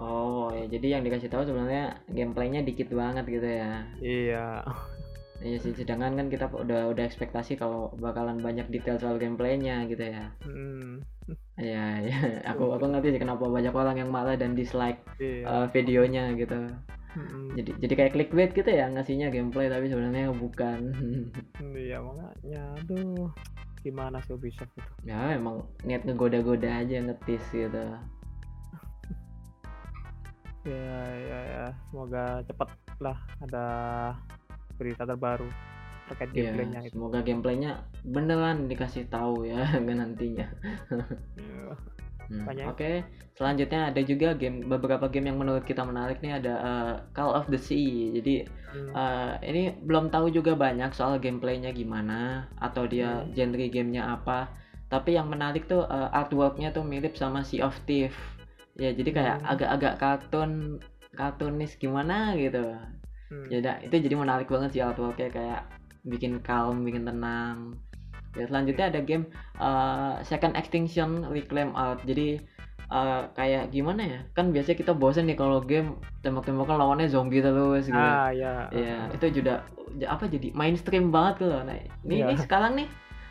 Oh 0.00 0.48
ya 0.56 0.64
jadi 0.72 0.96
yang 0.96 1.04
dikasih 1.04 1.28
tahu 1.28 1.44
sebenarnya 1.44 2.00
gameplaynya 2.08 2.64
dikit 2.64 2.88
banget 2.96 3.28
gitu 3.28 3.44
ya? 3.44 3.84
Iya 4.00 4.64
Iya 5.42 5.58
sih, 5.58 5.74
sedangkan 5.74 6.14
kan 6.14 6.26
kita 6.30 6.46
udah 6.54 6.94
udah 6.94 7.04
ekspektasi 7.04 7.58
kalau 7.58 7.90
bakalan 7.98 8.38
banyak 8.38 8.70
detail 8.70 8.94
soal 9.02 9.18
gameplaynya 9.18 9.90
gitu 9.90 10.06
ya. 10.06 10.30
Hmm, 10.46 11.02
iya. 11.58 11.98
Aku 12.54 12.70
aku 12.70 12.86
ngerti 12.86 13.18
sih 13.18 13.20
kenapa 13.20 13.50
banyak 13.50 13.74
orang 13.74 13.98
yang 13.98 14.10
marah 14.14 14.38
dan 14.38 14.54
dislike 14.54 15.02
iya 15.18 15.42
uh, 15.42 15.66
videonya 15.74 16.30
gitu. 16.38 16.70
Mm-mm. 17.12 17.52
Jadi 17.58 17.70
jadi 17.82 17.94
kayak 17.98 18.12
clickbait 18.16 18.50
gitu 18.54 18.70
ya 18.70 18.86
ngasihnya 18.88 19.28
gameplay 19.34 19.68
tapi 19.68 19.90
sebenarnya 19.90 20.30
bukan. 20.32 20.94
iya 21.76 22.00
makanya 22.00 22.62
aduh 22.78 23.28
gimana 23.82 24.22
sih 24.22 24.38
Ubisoft 24.38 24.70
itu 24.78 25.10
ya 25.10 25.34
emang 25.34 25.66
niat 25.82 26.06
ngegoda-goda 26.06 26.86
aja 26.86 27.02
ngetis 27.02 27.42
gitu. 27.50 27.82
ya 30.70 31.02
ya 31.18 31.38
ya 31.50 31.64
semoga 31.90 32.46
cepet 32.46 32.70
lah 33.02 33.18
ada 33.42 33.66
berita 34.82 35.06
terbaru 35.06 35.46
terkait 36.10 36.34
Iya, 36.34 36.50
gameplaynya 36.50 36.80
itu 36.82 36.90
semoga 36.92 37.18
gameplaynya 37.22 37.70
beneran 38.02 38.66
dikasih 38.66 39.06
tahu 39.06 39.46
ya 39.46 39.62
nantinya. 39.86 40.50
Iya. 41.38 41.78
Hmm. 42.32 42.48
Oke, 42.72 43.04
selanjutnya 43.36 43.92
ada 43.92 44.00
juga 44.00 44.32
game 44.32 44.64
beberapa 44.64 45.04
game 45.06 45.28
yang 45.28 45.36
menurut 45.36 45.62
kita 45.62 45.84
menarik 45.84 46.24
nih 46.24 46.40
ada 46.40 46.54
uh, 46.58 46.94
Call 47.12 47.36
of 47.36 47.46
the 47.48 47.60
Sea. 47.60 48.12
Jadi 48.18 48.48
Hmm, 48.72 48.88
uh, 48.96 49.36
ini 49.44 49.76
belum 49.84 50.08
tahu 50.08 50.32
juga 50.32 50.56
banyak 50.56 50.96
soal 50.96 51.20
gameplaynya 51.20 51.76
gimana 51.76 52.48
atau 52.56 52.88
dia 52.88 53.20
Hmm. 53.20 53.36
genre 53.36 53.68
gamenya 53.68 54.16
apa. 54.16 54.48
Tapi 54.88 55.12
yang 55.12 55.28
menarik 55.28 55.68
tuh 55.68 55.84
uh, 55.84 56.08
artworknya 56.08 56.72
tuh 56.72 56.80
mirip 56.80 57.12
sama 57.12 57.44
Sea 57.44 57.68
of 57.68 57.76
Thief. 57.84 58.16
Ya 58.80 58.96
jadi 58.96 59.12
kayak 59.12 59.36
Hmm. 59.44 59.52
agak-agak 59.52 59.94
kartun 60.00 60.50
kartunis 61.12 61.76
gimana 61.76 62.32
gitu. 62.40 62.64
Hmm. 63.32 63.48
Ya 63.48 63.56
udah, 63.64 63.74
itu 63.80 63.96
jadi 63.96 64.14
menarik 64.14 64.52
banget 64.52 64.76
sih 64.76 64.84
artworknya 64.84 65.32
kayak 65.32 65.60
bikin 66.04 66.44
calm, 66.44 66.84
bikin 66.84 67.08
tenang. 67.08 67.80
Ya 68.36 68.44
selanjutnya 68.48 68.92
ada 68.92 69.00
game 69.00 69.28
uh, 69.56 70.20
Second 70.20 70.52
Extinction 70.52 71.24
Reclaim 71.32 71.72
Art. 71.72 72.04
Jadi 72.04 72.40
uh, 72.92 73.28
kayak 73.32 73.72
gimana 73.72 74.04
ya? 74.04 74.20
Kan 74.36 74.52
biasanya 74.52 74.76
kita 74.76 74.92
bosen 74.92 75.24
nih 75.28 75.36
kalau 75.40 75.64
game 75.64 75.96
tembak-tembakan 76.20 76.76
lawannya 76.76 77.08
zombie 77.08 77.40
terus 77.40 77.88
gitu. 77.88 77.96
ah 77.96 78.28
ya 78.28 78.68
Iya, 78.72 79.12
itu 79.16 79.42
juga 79.42 79.64
apa 80.04 80.28
jadi 80.28 80.52
mainstream 80.52 81.08
banget 81.08 81.48
loh. 81.48 81.64
Nah, 81.64 81.76
ini, 82.04 82.24
ini 82.24 82.36
sekarang 82.36 82.76
nih 82.76 82.88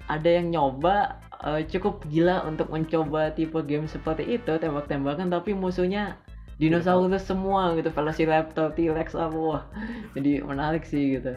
ada 0.10 0.30
yang 0.30 0.52
nyoba 0.52 1.22
uh, 1.42 1.62
cukup 1.66 2.06
gila 2.08 2.46
untuk 2.46 2.70
mencoba 2.70 3.34
tipe 3.34 3.58
game 3.66 3.88
seperti 3.90 4.38
itu 4.38 4.54
tembak-tembakan 4.60 5.32
tapi 5.32 5.56
musuhnya 5.56 6.20
dinosaurus 6.62 7.26
semua 7.26 7.74
gitu, 7.74 7.90
Velociraptor, 7.90 8.72
T-Rex 8.78 9.18
wah. 9.18 9.66
Jadi 10.14 10.46
menarik 10.46 10.86
sih 10.86 11.18
gitu. 11.18 11.34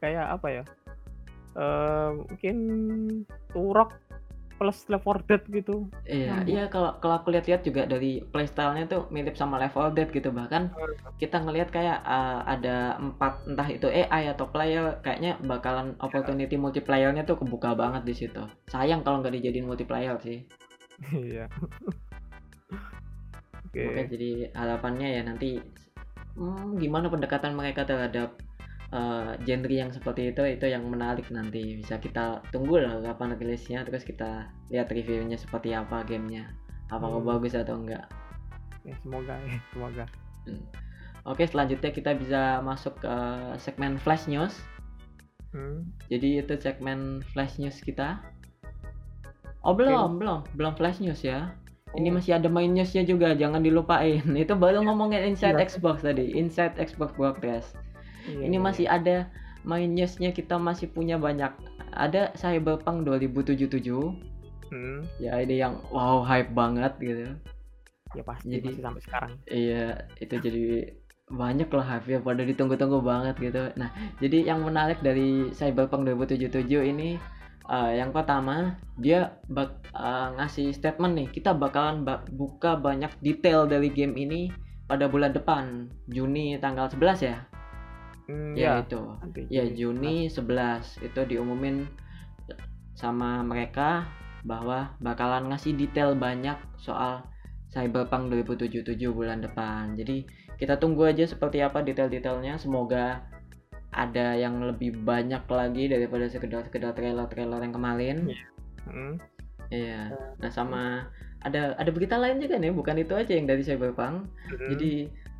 kayak 0.00 0.40
apa 0.40 0.48
ya 0.48 0.64
eh 1.52 2.08
mungkin 2.16 2.56
Turok 3.52 3.92
plus 4.56 4.86
Left 4.88 5.04
4 5.04 5.28
Dead 5.28 5.42
gitu 5.52 5.90
Iya, 6.06 6.40
Nyambung. 6.40 6.48
iya 6.48 6.64
kalau 6.70 6.90
kalau 7.02 7.14
aku 7.20 7.28
lihat-lihat 7.34 7.66
juga 7.66 7.82
dari 7.84 8.22
playstyle-nya 8.30 8.88
tuh 8.88 9.10
mirip 9.12 9.34
sama 9.36 9.60
Left 9.60 9.76
4 9.76 9.92
Dead 9.92 10.08
gitu 10.08 10.30
bahkan 10.32 10.70
kita 11.18 11.42
ngelihat 11.42 11.68
kayak 11.68 12.00
uh, 12.06 12.46
ada 12.46 12.96
empat 12.96 13.42
entah 13.44 13.68
itu 13.68 13.84
AI 13.90 14.32
atau 14.32 14.48
player 14.48 14.96
kayaknya 15.04 15.36
bakalan 15.44 15.92
opportunity 16.00 16.56
multiplayer-nya 16.56 17.26
tuh 17.26 17.36
kebuka 17.36 17.74
banget 17.76 18.02
di 18.08 18.14
situ. 18.16 18.42
Sayang 18.70 19.04
kalau 19.04 19.20
nggak 19.20 19.34
dijadiin 19.36 19.68
multiplayer 19.68 20.16
sih. 20.24 20.46
iya 21.26 21.50
oke 23.72 23.80
Oke, 23.88 24.02
jadi 24.12 24.30
harapannya 24.52 25.08
ya 25.16 25.22
nanti 25.24 25.56
hmm, 26.36 26.76
gimana 26.76 27.08
pendekatan 27.08 27.56
mereka 27.56 27.88
terhadap 27.88 28.36
uh, 28.92 29.32
genre 29.42 29.72
yang 29.72 29.90
seperti 29.90 30.30
itu 30.30 30.42
itu 30.44 30.66
yang 30.68 30.84
menarik 30.86 31.26
nanti 31.32 31.80
bisa 31.80 31.96
kita 31.96 32.44
tunggu 32.52 32.84
lah 32.84 33.00
kapan 33.00 33.34
rilisnya 33.40 33.82
terus 33.88 34.04
kita 34.04 34.52
lihat 34.68 34.92
reviewnya 34.92 35.40
seperti 35.40 35.72
apa 35.72 36.04
gamenya 36.04 36.52
apakah 36.92 37.24
Hmm. 37.24 37.28
bagus 37.28 37.56
atau 37.56 37.80
enggak. 37.80 38.04
ya, 38.84 38.94
semoga 39.00 39.34
ya 39.48 39.56
semoga 39.72 40.04
Oke, 41.22 41.46
selanjutnya 41.46 41.94
kita 41.94 42.18
bisa 42.18 42.58
masuk 42.66 42.98
ke 42.98 43.14
segmen 43.62 43.94
flash 43.94 44.26
news. 44.26 44.58
hmm. 45.54 45.86
Jadi 46.10 46.42
itu 46.42 46.54
segmen 46.58 47.22
flash 47.30 47.62
news 47.62 47.78
kita. 47.78 48.18
Oh 49.62 49.70
belum, 49.78 50.18
belum, 50.18 50.42
belum 50.58 50.74
flash 50.74 50.98
news 50.98 51.22
ya. 51.22 51.54
Ini 51.92 52.08
Oh, 52.08 52.14
masih 52.16 52.32
ada 52.34 52.48
main 52.48 52.68
newsnya 52.68 53.04
juga, 53.04 53.32
jangan 53.32 53.60
dilupain. 53.60 54.24
Itu 54.42 54.56
baru 54.56 54.80
ngomongin 54.80 55.28
Inside 55.28 55.60
Iya. 55.60 55.64
Xbox 55.68 56.00
tadi, 56.00 56.32
Inside 56.32 56.76
Xbox 56.76 57.12
Broadcast. 57.14 57.76
iya, 58.24 58.48
Ini 58.48 58.56
iya, 58.56 58.64
masih 58.64 58.86
ada 58.88 59.28
main 59.62 59.92
newsnya 59.92 60.30
kita 60.30 60.56
masih 60.56 60.88
punya 60.88 61.16
banyak. 61.16 61.52
Ada 61.92 62.32
Cyberpunk 62.34 63.04
2077. 63.04 64.16
Hmm. 64.72 65.04
Ya 65.20 65.36
ini 65.36 65.60
yang 65.60 65.84
wow 65.92 66.24
hype 66.24 66.50
banget 66.50 66.96
gitu. 66.98 67.36
ya 68.12 68.20
pasti 68.24 68.48
Jadi- 68.50 68.68
masih 68.72 68.84
sampai 68.84 69.02
sekarang 69.02 69.30
Iya, 69.46 69.84
itu 70.16 70.34
jadi 70.36 70.64
banyak 71.28 71.68
lah 71.68 71.86
hype 71.86 72.08
ya 72.08 72.18
pada 72.20 72.44
ditunggu-tunggu 72.44 73.00
banget 73.00 73.36
gitu. 73.40 73.72
Nah, 73.76 73.88
jadi 74.16 74.52
yang 74.52 74.60
menarik 74.60 75.00
dari 75.00 75.48
Cyberpunk 75.50 76.04
2077 76.04 76.84
ini 76.84 77.16
eh, 77.68 77.92
yang 78.00 78.10
pertama 78.10 78.78
dia 78.98 79.38
bak- 79.46 79.84
eh, 79.94 80.28
ngasih 80.38 80.74
statement 80.74 81.14
nih, 81.14 81.28
kita 81.30 81.54
bakalan 81.54 82.02
bak- 82.02 82.30
buka 82.32 82.74
banyak 82.78 83.10
detail 83.22 83.66
dari 83.70 83.90
game 83.92 84.14
ini 84.18 84.50
pada 84.86 85.08
bulan 85.08 85.32
depan 85.32 85.88
Juni 86.10 86.58
tanggal 86.58 86.90
11 86.90 87.20
ya? 87.22 87.38
Hmm, 88.28 88.54
ya, 88.54 88.78
ya, 88.78 88.82
itu. 88.86 89.02
Nanti 89.20 89.40
ya 89.50 89.64
Juni 89.66 90.28
Juni 90.28 90.30
11 90.30 91.00
itu 91.02 91.20
diumumin 91.26 91.86
sama 92.92 93.40
mereka 93.42 94.06
bahwa 94.42 94.94
bakalan 94.98 95.50
ngasih 95.50 95.74
detail 95.78 96.18
banyak 96.18 96.58
soal 96.78 97.24
Cyberpunk 97.72 98.28
2077 98.28 99.16
bulan 99.16 99.40
depan. 99.40 99.96
Jadi 99.96 100.28
kita 100.60 100.76
tunggu 100.76 101.08
aja 101.08 101.24
seperti 101.24 101.64
apa 101.64 101.80
detail-detailnya. 101.80 102.60
Semoga 102.60 103.24
ada 103.92 104.32
yang 104.34 104.60
lebih 104.60 104.96
banyak 105.04 105.44
lagi 105.46 105.84
daripada 105.88 106.26
sekedar-sekedar 106.26 106.92
trailer-trailer 106.92 107.60
yang 107.60 107.74
kemarin 107.74 108.16
Hmm, 108.82 109.14
iya 109.70 110.10
nah 110.42 110.50
sama 110.50 111.06
ada 111.46 111.78
ada 111.78 111.90
berita 111.94 112.18
lain 112.18 112.42
juga 112.42 112.58
nih 112.58 112.74
bukan 112.74 112.98
itu 112.98 113.14
aja 113.14 113.30
yang 113.30 113.46
dari 113.46 113.62
Cyberpunk 113.62 114.26
hmm. 114.50 114.68
jadi 114.74 114.92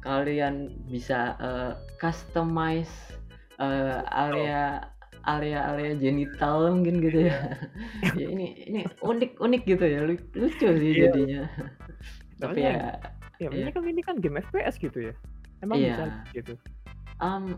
kalian 0.03 0.55
bisa 0.87 1.35
eh, 1.39 1.73
customize 1.99 2.91
eh, 3.59 3.99
area 4.07 4.87
area 5.23 5.71
area 5.71 5.95
genital 5.95 6.75
mungkin 6.75 6.99
gitu 6.99 7.31
ya. 7.31 7.39
ya 8.19 8.27
ini 8.27 8.67
ini 8.67 8.83
unik 8.99 9.39
unik 9.39 9.63
gitu 9.71 9.85
ya 9.87 10.03
lu- 10.03 10.31
lucu 10.35 10.67
sih 10.67 10.91
Iya. 10.99 11.15
jadinya. 11.15 11.43
Tapi 12.43 12.59
ya 12.59 12.99
ya 13.39 13.47
iya. 13.47 13.63
ini 13.63 13.71
kan 13.71 13.83
ini 13.87 14.03
kan 14.03 14.17
game 14.19 14.43
FPS 14.43 14.83
gitu 14.83 14.99
ya. 14.99 15.15
Emang 15.63 15.79
Iya. 15.79 15.95
bisa 15.95 16.05
gitu. 16.35 16.55
um, 17.23 17.55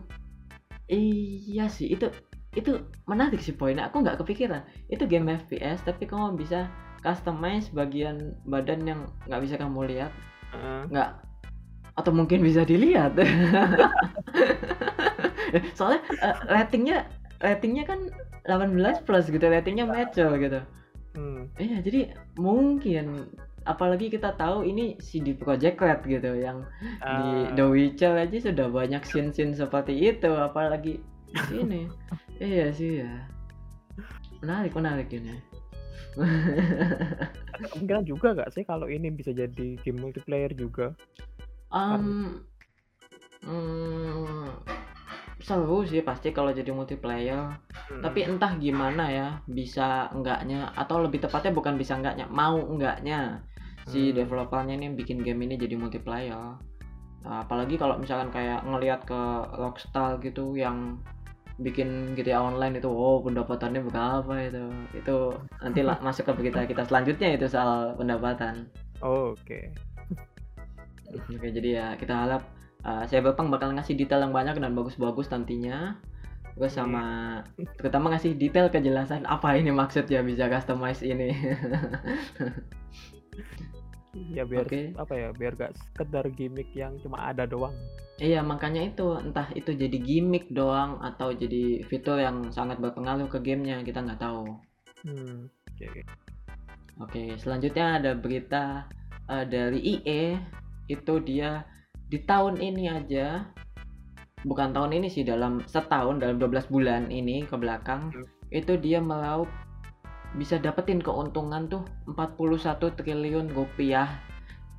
iya 0.89 1.67
sih 1.71 1.91
itu 1.91 2.09
itu 2.55 2.79
menarik 3.09 3.43
sih 3.43 3.51
poinnya. 3.51 3.91
Aku 3.91 4.01
nggak 4.01 4.23
kepikiran 4.23 4.63
itu 4.87 5.03
game 5.05 5.35
FPS 5.35 5.83
tapi 5.83 6.07
kamu 6.07 6.39
bisa 6.39 6.71
customize 7.05 7.69
bagian 7.69 8.33
badan 8.49 8.81
yang 8.87 9.01
nggak 9.29 9.41
bisa 9.45 9.55
kamu 9.61 9.85
lihat 9.93 10.11
Heeh. 10.49 10.81
nggak 10.89 11.09
atau 11.95 12.11
mungkin 12.11 12.41
bisa 12.41 12.65
dilihat 12.65 13.13
soalnya 15.77 16.01
eh, 16.19 16.35
ratingnya 16.49 17.05
ratingnya 17.39 17.87
kan 17.87 18.09
18 18.43 19.05
plus 19.05 19.29
gitu 19.29 19.45
ratingnya 19.45 19.85
mature 19.85 20.33
gitu 20.41 20.59
Hmm. 21.15 21.47
iya 21.55 21.79
jadi 21.79 22.11
mungkin 22.35 23.31
apalagi 23.65 24.13
kita 24.13 24.37
tahu 24.37 24.63
ini 24.63 24.95
CD 25.01 25.33
Projekt 25.33 25.81
Red 25.81 26.05
gitu 26.05 26.37
yang 26.37 26.63
di 27.01 27.01
Ah, 27.01 27.49
The 27.57 27.65
Witcher 27.65 28.13
aja 28.13 28.37
sudah 28.37 28.69
banyak 28.69 29.01
scene-scene 29.01 29.57
seperti 29.57 29.97
itu 29.97 30.29
apalagi 30.29 31.01
di 31.29 31.41
sini 31.49 31.81
iya 32.41 32.69
sih 32.71 33.01
ya. 33.01 33.25
Menarik 34.45 34.77
menarik 34.77 35.09
ini. 35.09 35.41
Kemungkinan 37.75 38.05
juga 38.07 38.37
gak 38.37 38.51
sih 38.55 38.63
kalau 38.63 38.87
ini 38.87 39.11
bisa 39.11 39.35
jadi 39.35 39.75
game 39.83 39.99
multiplayer 39.99 40.51
juga? 40.55 40.95
Um, 41.73 42.45
hmm, 43.43 44.47
seru 45.39 45.83
sih 45.83 46.01
pasti 46.01 46.31
kalau 46.31 46.55
jadi 46.55 46.71
multiplayer. 46.71 47.55
Hmm. 47.71 48.01
Tapi 48.01 48.23
entah 48.23 48.55
gimana 48.55 49.11
ya, 49.11 49.27
bisa 49.47 50.07
enggaknya 50.15 50.71
atau 50.75 51.03
lebih 51.03 51.23
tepatnya 51.23 51.51
bukan 51.51 51.75
bisa 51.75 51.95
enggaknya, 51.99 52.25
mau 52.31 52.55
enggaknya 52.59 53.43
si 53.85 54.09
Hmm. 54.09 54.23
developernya 54.23 54.73
ini 54.79 54.95
bikin 54.95 55.21
game 55.21 55.45
ini 55.45 55.59
jadi 55.59 55.75
multiplayer. 55.77 56.57
Nah, 57.25 57.41
apalagi 57.41 57.75
kalau 57.75 57.97
misalkan 57.97 58.29
kayak 58.29 58.61
ngelihat 58.65 59.01
ke 59.05 59.21
Rockstar 59.57 60.21
gitu 60.21 60.53
yang 60.53 61.01
bikin 61.57 62.13
GTA 62.13 62.43
Online 62.43 62.77
itu, 62.77 62.91
oh 62.91 63.23
pendapatannya 63.23 63.81
berapa 63.87 64.33
itu? 64.45 64.65
Itu 64.93 65.17
nanti 65.63 65.81
lah 65.81 65.97
masuk 66.05 66.29
ke 66.29 66.33
berita 66.37 66.67
kita 66.69 66.85
selanjutnya 66.85 67.33
itu 67.33 67.49
soal 67.49 67.95
pendapatan. 67.97 68.69
Oh, 69.01 69.33
Oke. 69.35 69.71
Oke, 71.15 71.47
jadi 71.47 71.69
ya 71.79 71.87
kita 71.95 72.11
harap 72.11 72.43
uh, 72.85 73.03
Cyberpunk 73.09 73.49
bakal 73.49 73.73
ngasih 73.73 73.97
detail 73.97 74.21
yang 74.21 74.31
banyak 74.31 74.55
dan 74.61 74.77
bagus-bagus 74.77 75.27
nantinya. 75.33 75.97
Terus 76.55 76.71
sama 76.71 77.03
terutama 77.75 78.15
ngasih 78.15 78.39
detail 78.39 78.71
kejelasan 78.71 79.27
apa 79.27 79.59
ini 79.59 79.75
maksudnya 79.75 80.23
bisa 80.23 80.47
customize 80.47 81.03
ini. 81.03 81.35
Ya 84.31 84.47
biar 84.47 84.63
Oke. 84.63 84.95
apa 84.95 85.11
ya? 85.11 85.29
Biar 85.35 85.59
gak 85.59 85.75
sekedar 85.75 86.23
gimmick 86.31 86.71
yang 86.71 86.95
cuma 87.03 87.19
ada 87.19 87.43
doang. 87.43 87.75
iya, 88.15 88.39
makanya 88.39 88.87
itu 88.87 89.19
entah 89.19 89.51
itu 89.59 89.75
jadi 89.75 89.97
gimmick 89.99 90.47
doang 90.55 91.03
atau 91.03 91.35
jadi 91.35 91.83
fitur 91.91 92.23
yang 92.23 92.47
sangat 92.47 92.79
berpengaruh 92.79 93.27
ke 93.27 93.43
gamenya 93.43 93.83
kita 93.83 93.99
nggak 93.99 94.23
tahu. 94.23 94.55
Hmm. 95.03 95.51
Oke. 95.75 96.01
Oke, 97.03 97.23
selanjutnya 97.43 97.99
ada 97.99 98.15
berita 98.15 98.87
uh, 99.27 99.43
dari 99.43 99.83
IE 99.83 100.39
itu 100.87 101.13
dia 101.27 101.67
di 102.15 102.23
tahun 102.23 102.63
ini 102.63 102.87
aja 102.87 103.43
bukan 104.47 104.71
tahun 104.71 105.03
ini 105.03 105.11
sih 105.11 105.27
dalam 105.27 105.59
setahun 105.67 106.23
dalam 106.23 106.39
12 106.39 106.71
bulan 106.71 107.11
ini 107.11 107.43
ke 107.43 107.59
belakang 107.59 108.07
Hmm. 108.15 108.23
itu 108.55 108.79
dia 108.79 109.03
meraup 109.03 109.51
bisa 110.39 110.55
dapetin 110.55 111.03
keuntungan 111.03 111.67
tuh 111.67 111.83
41 112.07 112.95
triliun 112.95 113.51
rupiah 113.51 114.07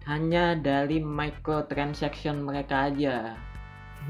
hanya 0.09 0.57
dari 0.57 0.97
microtransaction 0.97 2.41
mereka 2.41 2.89
aja 2.89 3.37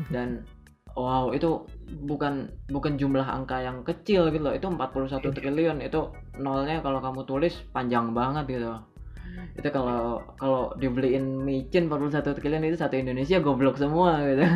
dan 0.06 0.46
wow 0.94 1.34
itu 1.34 1.66
bukan 2.06 2.46
bukan 2.70 2.94
jumlah 2.94 3.26
angka 3.26 3.58
yang 3.58 3.82
kecil 3.82 4.30
gitu 4.30 4.46
loh 4.46 4.54
itu 4.54 4.70
41 4.70 5.18
Iya. 5.18 5.34
triliun 5.34 5.78
itu 5.82 6.00
nolnya 6.38 6.78
kalau 6.78 7.02
kamu 7.02 7.26
tulis 7.26 7.58
panjang 7.74 8.14
banget 8.14 8.46
gitu 8.54 8.70
itu 9.56 9.68
kalau 9.70 10.20
kalau 10.36 10.72
dibeliin 10.76 11.40
micin 11.40 11.88
41 11.88 12.22
triliun 12.36 12.68
itu 12.68 12.76
satu 12.76 12.94
Indonesia 12.94 13.40
goblok 13.40 13.76
semua 13.76 14.20
gitu 14.24 14.44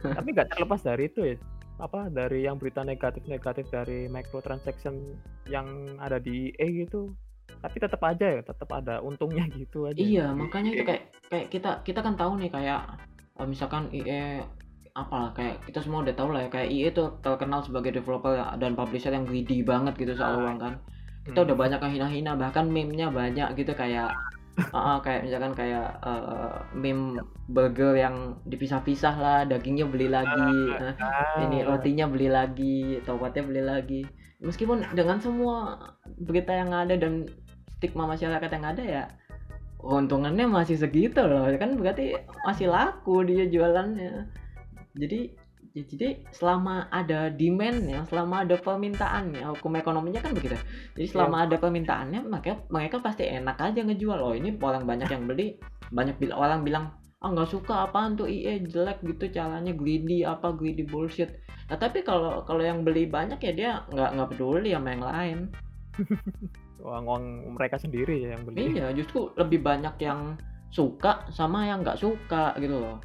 Tapi 0.00 0.28
gak 0.32 0.52
terlepas 0.52 0.80
dari 0.80 1.08
itu 1.08 1.20
ya. 1.24 1.36
Apa 1.80 2.12
dari 2.12 2.44
yang 2.44 2.60
berita 2.60 2.84
negatif-negatif 2.84 3.68
dari 3.72 4.04
microtransaction 4.06 5.16
yang 5.48 5.64
ada 5.96 6.20
di 6.20 6.52
EA 6.56 6.84
gitu. 6.84 7.12
Tapi 7.60 7.76
tetap 7.80 8.00
aja 8.04 8.40
ya, 8.40 8.42
tetap 8.44 8.68
ada 8.72 9.00
untungnya 9.00 9.48
gitu 9.60 9.88
aja. 9.88 9.96
iya 9.96 10.26
makanya 10.32 10.70
itu 10.72 10.84
kayak 10.84 11.02
kayak 11.28 11.46
kita 11.48 11.70
kita 11.82 12.00
kan 12.00 12.14
tahu 12.16 12.36
nih 12.36 12.52
kayak 12.52 12.80
eh, 13.36 13.46
misalkan 13.48 13.88
IE 13.90 14.44
apalah 14.92 15.30
kayak 15.32 15.62
kita 15.64 15.80
semua 15.80 16.02
udah 16.02 16.12
tahu 16.12 16.34
lah 16.34 16.44
ya 16.44 16.50
kayak 16.50 16.68
IE 16.68 16.90
itu 16.90 17.04
terkenal 17.22 17.62
sebagai 17.62 17.94
developer 17.94 18.34
dan 18.58 18.74
publisher 18.74 19.14
yang 19.14 19.24
greedy 19.24 19.62
banget 19.62 19.94
gitu 19.96 20.12
soal 20.12 20.36
Ah. 20.36 20.42
uang 20.44 20.58
kan 20.58 20.74
kita 21.26 21.38
Hmm. 21.42 21.46
udah 21.52 21.56
banyak 21.56 21.80
yang 21.80 21.92
hina-hina 22.00 22.32
bahkan 22.36 22.66
meme-nya 22.68 23.12
banyak 23.12 23.48
gitu 23.60 23.72
kayak 23.76 24.08
uh, 24.76 24.98
kayak 25.00 25.24
misalkan 25.24 25.52
kayak 25.56 25.88
uh, 26.04 26.60
meme 26.76 27.16
burger 27.48 27.96
yang 27.96 28.36
dipisah-pisah 28.44 29.14
lah 29.16 29.40
dagingnya 29.48 29.88
beli 29.88 30.08
lagi 30.10 30.52
uh, 30.76 30.92
Ah, 31.00 31.44
ini 31.44 31.64
rotinya 31.64 32.04
beli 32.10 32.28
lagi 32.28 33.00
tomatnya 33.08 33.42
beli 33.46 33.62
lagi. 33.64 34.02
Meskipun 34.40 34.84
dengan 34.96 35.20
semua 35.20 35.76
berita 36.16 36.52
yang 36.56 36.72
ada 36.72 36.96
dan 36.96 37.28
stigma 37.76 38.08
masyarakat 38.08 38.50
yang 38.52 38.64
ada 38.64 38.82
ya 38.84 39.04
keuntungannya 39.80 40.44
masih 40.48 40.76
segitu 40.76 41.20
loh. 41.24 41.48
Kan 41.56 41.80
berarti 41.80 42.16
masih 42.44 42.68
laku 42.68 43.24
dia 43.24 43.48
jualannya. 43.48 44.28
Jadi 44.96 45.32
ya, 45.74 45.82
jadi 45.86 46.08
selama 46.34 46.90
ada 46.90 47.30
demandnya 47.30 48.02
selama 48.10 48.42
ada 48.42 48.58
permintaannya 48.58 49.46
hukum 49.56 49.78
ekonominya 49.78 50.20
kan 50.22 50.34
begitu. 50.34 50.58
Jadi 50.98 51.06
selama 51.06 51.46
ada 51.46 51.56
permintaannya 51.56 52.26
maka 52.26 52.62
mereka 52.68 52.98
pasti 52.98 53.26
enak 53.26 53.56
aja 53.58 53.80
ngejual. 53.86 54.18
Oh 54.18 54.34
ini 54.34 54.54
orang 54.58 54.84
banyak 54.84 55.08
yang 55.10 55.24
beli. 55.30 55.58
Banyak 55.90 56.18
bil 56.18 56.34
orang 56.34 56.62
bilang 56.66 56.94
ah 57.20 57.28
nggak 57.28 57.52
suka 57.52 57.84
apaan 57.84 58.16
tuh 58.16 58.24
IE 58.24 58.64
jelek 58.64 59.04
gitu 59.04 59.28
caranya 59.28 59.76
greedy 59.76 60.24
apa 60.24 60.56
greedy 60.56 60.88
bullshit. 60.88 61.36
Nah 61.68 61.76
tapi 61.76 62.00
kalau 62.00 62.42
kalau 62.48 62.64
yang 62.64 62.80
beli 62.80 63.04
banyak 63.04 63.38
ya 63.44 63.52
dia 63.52 63.70
nggak 63.92 64.10
nggak 64.16 64.28
peduli 64.34 64.72
sama 64.72 64.88
yang 64.90 65.04
lain. 65.04 65.38
Uang-uang 66.80 67.52
mereka 67.60 67.76
sendiri 67.76 68.24
ya 68.24 68.40
yang 68.40 68.48
beli. 68.48 68.72
iya 68.72 68.88
justru 68.96 69.28
lebih 69.36 69.60
banyak 69.60 70.00
yang 70.00 70.40
suka 70.72 71.28
sama 71.28 71.68
yang 71.68 71.84
nggak 71.84 72.00
suka 72.00 72.56
gitu 72.56 72.80
loh. 72.80 72.96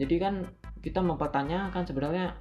Jadi 0.00 0.16
kan 0.16 0.34
kita 0.80 1.00
mempertanyakan 1.04 1.84
sebenarnya 1.84 2.36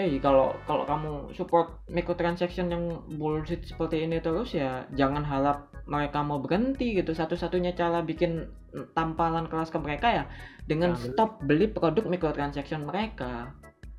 eh 0.00 0.16
kalau 0.22 0.56
kalau 0.64 0.88
kamu 0.88 1.34
support 1.36 1.84
microtransaction 1.92 2.72
yang 2.72 3.04
bullshit 3.20 3.60
seperti 3.68 4.08
ini 4.08 4.16
terus 4.24 4.56
ya 4.56 4.88
jangan 4.96 5.20
harap 5.20 5.68
mereka 5.90 6.22
mau 6.22 6.38
berhenti 6.40 6.96
gitu. 6.96 7.12
Satu-satunya 7.12 7.74
cara 7.74 8.00
bikin 8.00 8.48
tampalan 8.94 9.50
keras 9.50 9.68
ke 9.68 9.78
mereka 9.82 10.08
ya 10.08 10.24
dengan 10.64 10.94
Nah, 10.94 11.00
stop 11.02 11.42
beli 11.44 11.66
produk 11.68 12.06
microtransaction 12.06 12.86
mereka. 12.86 13.52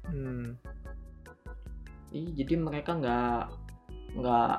Hmm. 0.07 0.55
Ih, 2.15 2.31
jadi 2.33 2.55
mereka 2.55 2.95
nggak 2.95 3.41
nggak 4.17 4.55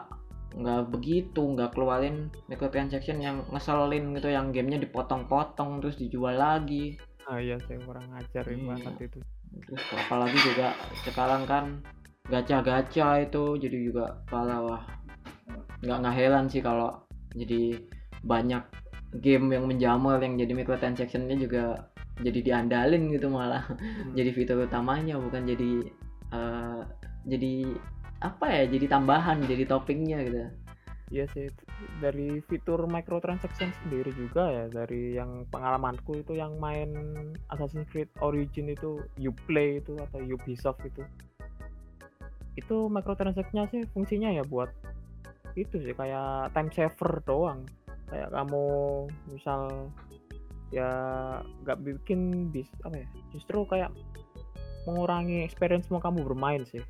nggak 0.52 0.82
begitu 0.92 1.42
nggak 1.56 1.72
keluarin 1.72 2.28
microtransaction 2.52 3.24
yang 3.24 3.40
ngeselin 3.48 4.12
gitu 4.12 4.28
yang 4.28 4.52
gamenya 4.52 4.84
dipotong-potong 4.84 5.80
terus 5.80 5.96
dijual 5.96 6.36
lagi 6.36 7.00
Ah 7.24 7.38
iya 7.38 7.56
sih 7.60 7.78
kurang 7.78 8.06
ajar 8.12 8.42
ya 8.42 8.52
Iya. 8.52 8.66
banget 8.66 8.94
itu. 9.06 9.18
terus 9.62 9.82
apalagi 9.94 10.38
juga 10.42 10.72
sekarang 11.02 11.42
kan 11.44 11.64
gacha-gacha 12.24 13.20
itu 13.20 13.42
jadi 13.58 13.78
juga 13.84 14.04
parah 14.26 14.60
wah 14.60 14.82
nggak 15.80 15.98
nggak 15.98 16.16
heran 16.16 16.46
sih 16.48 16.58
kalau 16.58 17.04
jadi 17.32 17.76
banyak 18.22 18.64
game 19.18 19.50
yang 19.50 19.66
menjamal 19.66 20.16
yang 20.16 20.34
jadi 20.34 20.52
microtransactionnya 20.54 21.36
juga 21.36 21.84
jadi 22.18 22.40
diandalin 22.40 23.10
gitu 23.10 23.28
malah 23.28 23.66
Hmm. 23.68 24.14
jadi 24.14 24.30
fitur 24.30 24.64
utamanya 24.64 25.18
bukan 25.18 25.44
jadi 25.44 25.70
eh, 26.30 26.80
jadi 27.28 27.52
apa 28.22 28.46
ya 28.48 28.64
jadi 28.70 28.86
tambahan 28.88 29.42
jadi 29.44 29.66
toppingnya 29.66 30.18
gitu 30.24 30.38
Iya 31.12 31.28
sih 31.36 31.52
dari 32.00 32.40
fitur 32.48 32.88
microtransaction 32.88 33.68
sendiri 33.84 34.16
juga 34.16 34.48
ya 34.48 34.64
dari 34.72 35.12
yang 35.12 35.44
pengalamanku 35.52 36.24
itu 36.24 36.40
yang 36.40 36.56
main 36.56 36.88
Assassin's 37.52 37.84
Creed 37.92 38.08
Origin 38.24 38.72
itu 38.72 38.96
Uplay 39.20 39.84
itu 39.84 39.92
atau 40.00 40.24
Ubisoft 40.24 40.80
itu. 40.88 41.04
Itu 42.56 42.88
microtransactionnya 42.88 43.68
sih 43.68 43.84
fungsinya 43.92 44.32
ya 44.32 44.40
buat 44.48 44.72
itu 45.52 45.84
sih 45.84 45.92
kayak 45.92 46.56
time 46.56 46.72
saver 46.72 47.20
doang. 47.28 47.68
Kayak 48.08 48.32
kamu 48.32 48.64
misal 49.28 49.92
ya 50.72 50.88
nggak 51.68 51.84
bikin 51.84 52.48
bis 52.48 52.72
apa 52.88 53.04
ya 53.04 53.06
justru 53.36 53.68
kayak 53.68 53.92
mengurangi 54.88 55.44
experience 55.44 55.92
mau 55.92 56.00
kamu 56.00 56.24
bermain 56.24 56.64
sih 56.64 56.80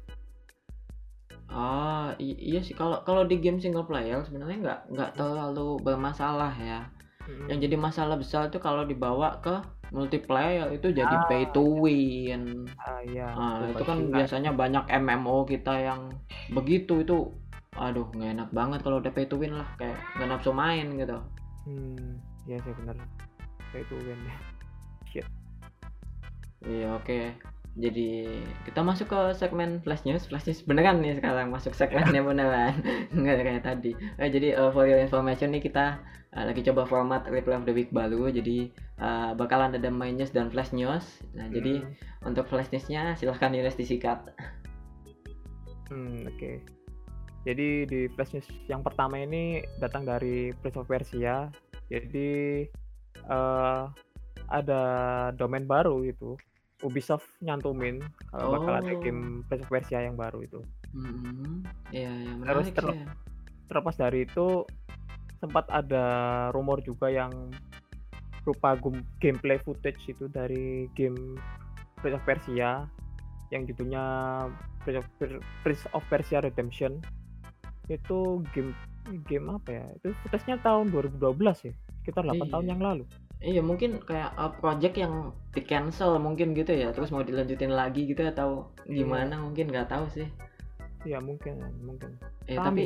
ah 1.53 2.09
iya 2.19 2.61
sih. 2.65 2.73
Kalau 2.73 3.05
kalau 3.05 3.29
di 3.29 3.37
game 3.39 3.61
single 3.61 3.85
player 3.85 4.25
sebenarnya 4.25 4.59
nggak 4.65 4.81
nggak 4.93 5.11
terlalu 5.21 5.79
bermasalah 5.85 6.53
ya. 6.57 6.89
Yang 7.47 7.71
jadi 7.71 7.77
masalah 7.79 8.17
besar 8.19 8.49
itu 8.51 8.59
kalau 8.59 8.83
dibawa 8.83 9.39
ke 9.45 9.63
multiplayer 9.93 10.73
itu 10.73 10.91
jadi 10.91 11.13
Ah, 11.13 11.29
pay 11.29 11.45
to 11.53 11.63
win. 11.63 12.67
Ah 12.81 12.99
iya. 13.05 13.29
Ah, 13.31 13.61
betul, 13.61 13.71
itu 13.77 13.83
kan 13.85 13.99
biasanya 14.11 14.51
banyak 14.57 14.85
MMO 14.89 15.45
kita 15.45 15.75
yang 15.77 16.11
begitu 16.51 17.05
itu 17.05 17.31
aduh 17.73 18.05
nggak 18.13 18.31
enak 18.37 18.49
banget 18.53 18.81
kalau 18.85 19.01
udah 19.01 19.13
pay 19.13 19.25
to 19.29 19.37
win 19.41 19.57
lah 19.57 19.69
kayak 19.77 19.97
nggak 20.17 20.29
nafsu 20.29 20.51
main 20.53 20.97
gitu. 20.97 21.17
Hmm, 21.69 22.19
ya 22.49 22.57
sih 22.65 22.73
bener. 22.75 22.97
Kayak 23.71 23.87
itu 23.89 23.95
kan. 24.03 24.19
Shit. 25.09 25.27
iya 26.63 26.95
oke 26.95 27.52
jadi 27.73 28.29
kita 28.69 28.85
masuk 28.85 29.09
ke 29.09 29.21
segmen 29.33 29.81
flash 29.81 30.05
news. 30.05 30.29
Flash 30.29 30.45
news 30.45 30.61
beneran 30.61 31.01
nih 31.01 31.17
sekarang 31.17 31.49
masuk 31.49 31.73
segmennya 31.73 32.21
beneran. 32.29 32.85
Nggak 33.17 33.37
kayak 33.41 33.65
tadi. 33.65 33.93
Eh, 34.21 34.29
jadi 34.29 34.61
eh, 34.61 34.71
for 34.77 34.85
your 34.85 35.01
information 35.01 35.57
nih 35.57 35.65
kita 35.65 35.97
eh, 36.37 36.45
lagi 36.45 36.61
coba 36.69 36.85
format 36.85 37.25
replay 37.33 37.57
of 37.57 37.65
the 37.65 37.73
week 37.73 37.89
baru. 37.89 38.29
Jadi 38.29 38.69
eh, 39.01 39.31
bakalan 39.33 39.73
ada 39.73 39.89
main 39.89 40.21
news 40.21 40.37
dan 40.37 40.53
flash 40.53 40.77
news. 40.77 41.25
Nah 41.33 41.49
jadi 41.49 41.81
Hmm, 41.81 41.97
untuk 42.29 42.45
flash 42.53 42.69
newsnya 42.69 43.17
silahkan 43.17 43.57
Yunus 43.57 43.81
disikat 43.81 44.21
hmm, 45.89 46.29
oke. 46.29 46.53
Jadi 47.43 47.89
di 47.89 48.01
flash 48.13 48.37
news 48.37 48.49
yang 48.69 48.85
pertama 48.85 49.17
ini 49.19 49.65
datang 49.81 50.05
dari 50.05 50.53
Prince 50.61 50.79
of 50.79 50.87
Persia. 50.87 51.49
Jadi 51.89 52.65
eh 53.27 53.83
ada 54.53 54.83
domain 55.33 55.65
baru 55.65 56.05
itu. 56.05 56.37
Ubisoft 56.83 57.27
nyantumin 57.39 58.03
kalau 58.29 58.57
bakal 58.57 58.75
ada 58.77 58.91
Oh. 58.91 59.01
game 59.01 59.43
Persia 59.47 60.03
yang 60.03 60.15
baru 60.15 60.43
itu. 60.43 60.61
Hmm, 60.91 61.63
iya 61.89 62.11
yang 62.11 62.43
Terus 62.43 62.69
menarik 62.69 62.75
ter- 62.75 62.93
sih. 62.93 63.07
Terlepas 63.65 63.95
dari 63.97 64.19
itu 64.23 64.47
sempat 65.39 65.67
ada 65.67 66.05
rumor 66.51 66.79
juga 66.81 67.07
yang 67.07 67.31
berupa 68.43 68.75
gameplay 69.19 69.57
footage 69.57 70.03
itu 70.07 70.27
dari 70.27 70.91
game 70.93 71.39
Prince 71.97 72.17
of 72.17 72.25
Persia 72.25 72.71
yang 73.49 73.63
judulnya 73.65 74.05
Prince 74.81 74.99
of, 74.99 75.07
Prince 75.63 75.83
of 75.89 76.03
Persia 76.07 76.39
Redemption 76.39 76.99
itu 77.87 78.19
game 78.51 78.75
game 79.25 79.47
apa 79.49 79.71
ya 79.73 79.85
itu 79.95 80.15
footage-nya 80.23 80.59
tahun 80.59 80.91
2012 80.91 81.19
ya 81.63 81.73
sekitar 82.01 82.23
8 82.25 82.49
tahun 82.49 82.65
Iya. 82.65 82.71
yang 82.71 82.81
lalu 82.81 83.05
Iya 83.43 83.59
mungkin 83.59 83.99
kayak 84.01 84.39
uh, 84.39 84.55
project 84.55 84.95
yang 84.95 85.35
di 85.51 85.67
cancel 85.67 86.17
mungkin 86.17 86.55
gitu 86.55 86.71
ya 86.73 86.95
terus 86.95 87.11
mau 87.11 87.27
dilanjutin 87.27 87.75
lagi 87.75 88.07
gitu 88.07 88.23
atau 88.25 88.71
Iya. 88.87 89.03
gimana 89.03 89.35
mungkin 89.43 89.67
nggak 89.69 89.91
tahu 89.91 90.07
sih. 90.09 90.29
ya 91.03 91.19
mungkin 91.19 91.59
mungkin 91.83 92.15
Eh, 92.47 92.55
Kami. 92.55 92.63
tapi 92.63 92.85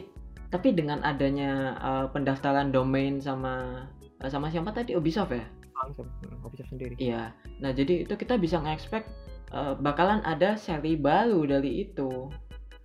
tapi 0.49 0.69
dengan 0.73 1.05
adanya 1.05 1.77
uh, 1.77 2.07
pendaftaran 2.09 2.73
domain 2.73 3.21
sama 3.21 3.85
uh, 4.25 4.31
sama 4.33 4.49
siapa 4.49 4.73
tadi 4.73 4.97
Ubisoft 4.97 5.37
ya? 5.37 5.45
langsung 5.77 6.09
hmm, 6.25 6.41
Ubisoft 6.41 6.73
sendiri 6.73 6.97
Iya. 6.97 7.37
Nah 7.61 7.77
jadi 7.77 8.09
itu 8.09 8.17
kita 8.17 8.41
bisa 8.41 8.57
nge-expect 8.57 9.13
uh, 9.53 9.77
bakalan 9.77 10.25
ada 10.25 10.57
seri 10.57 10.97
baru 10.97 11.45
dari 11.45 11.85
itu. 11.85 12.33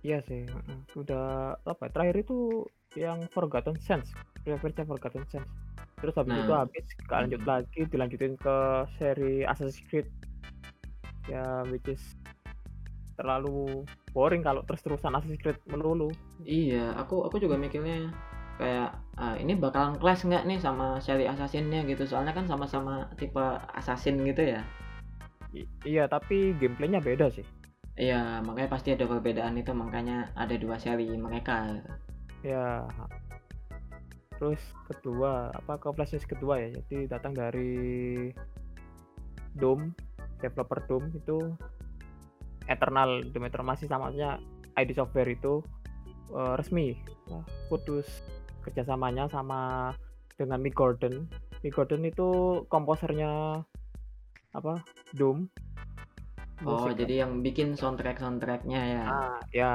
iya 0.02 0.18
sih 0.28 0.44
udah 0.92 1.56
apa 1.62 1.88
ya, 1.88 1.90
terakhir 1.94 2.16
itu 2.28 2.66
yang 2.98 3.22
Forgotten 3.32 3.78
of 3.78 4.60
Persia 4.60 4.84
Forgotten 4.84 5.24
Sands 5.30 5.48
terus 6.02 6.18
habis 6.18 6.34
Nah. 6.34 6.42
itu 6.42 6.52
habis 6.52 6.84
lanjut 7.06 7.42
lagi 7.46 7.80
dilanjutin 7.86 8.34
ke 8.34 8.56
seri 8.98 9.46
Assassin's 9.46 9.78
Creed 9.86 10.10
ya 11.30 11.62
which 11.70 11.86
is 11.86 12.02
terlalu 13.14 13.86
boring 14.10 14.42
kalau 14.42 14.66
terus-terusan 14.66 15.14
Assassin's 15.14 15.38
Creed 15.38 15.56
melulu 15.70 16.10
Iya, 16.42 16.90
aku 16.98 17.22
aku 17.22 17.38
juga 17.38 17.54
mikirnya 17.54 18.10
kayak 18.58 18.98
ah, 19.16 19.38
ini 19.38 19.54
bakalan 19.54 19.94
clash 19.96 20.26
nggak 20.26 20.42
nih 20.44 20.58
sama 20.58 20.98
seri 20.98 21.24
Assassin-nya 21.30 21.86
gitu. 21.86 22.02
Soalnya 22.04 22.34
kan 22.34 22.50
sama-sama 22.50 23.06
tipe 23.14 23.40
assassin 23.72 24.18
gitu 24.26 24.42
ya. 24.58 24.60
I- 25.54 25.68
iya 25.86 26.08
tapi 26.08 26.56
gameplaynya 26.58 26.98
beda 26.98 27.30
sih 27.30 27.46
Iya, 27.92 28.40
makanya 28.40 28.72
pasti 28.72 28.96
ada 28.96 29.04
perbedaan 29.04 29.52
itu 29.54 29.68
makanya 29.76 30.32
ada 30.32 30.56
dua 30.56 30.80
seri 30.80 31.12
mereka. 31.12 31.76
ya 32.42 32.82
terus 34.42 34.58
kedua 34.90 35.54
apa 35.54 35.78
ke 35.78 35.86
flash 35.94 36.18
news 36.18 36.26
kedua 36.26 36.58
ya 36.58 36.74
jadi 36.82 37.06
datang 37.06 37.30
dari 37.30 38.26
Doom 39.54 39.94
developer 40.42 40.82
Doom 40.90 41.14
itu 41.14 41.54
Eternal 42.66 43.22
Doom 43.30 43.46
Eternal 43.46 43.70
masih 43.70 43.86
samanya 43.86 44.42
ID 44.74 44.98
Software 44.98 45.30
itu 45.30 45.62
eh, 46.34 46.54
resmi 46.58 46.98
putus 47.70 48.26
kerjasamanya 48.66 49.30
sama 49.30 49.94
dengan 50.34 50.58
Mick 50.58 50.74
Gordon 50.74 51.30
Mick 51.62 51.78
Gordon 51.78 52.02
itu 52.02 52.28
komposernya 52.66 53.62
apa 54.50 54.82
Doom 55.14 55.46
Oh, 56.62 56.82
Musik- 56.86 56.98
jadi 56.98 57.26
yang 57.26 57.42
bikin 57.42 57.74
soundtrack 57.74 58.22
soundtracknya 58.22 58.78
ya. 58.78 59.02
Ah, 59.02 59.38
ya. 59.50 59.74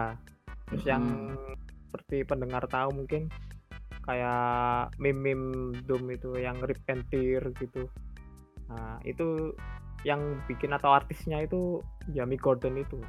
Terus 0.71 0.87
yang 0.87 1.03
Mm-mm. 1.03 1.51
seperti 1.83 2.23
pendengar 2.23 2.63
tahu 2.63 2.95
mungkin 2.95 3.27
kayak 4.07 4.95
meme-meme 4.97 5.75
Doom 5.83 6.07
itu 6.15 6.31
yang 6.39 6.57
rip 6.63 6.79
and 6.87 7.03
tear 7.11 7.43
gitu. 7.59 7.91
Nah, 8.71 9.03
itu 9.03 9.51
yang 10.07 10.39
bikin 10.47 10.71
atau 10.71 10.95
artisnya 10.95 11.43
itu 11.43 11.83
Jamie 12.15 12.39
Gordon 12.39 12.79
itu. 12.79 13.03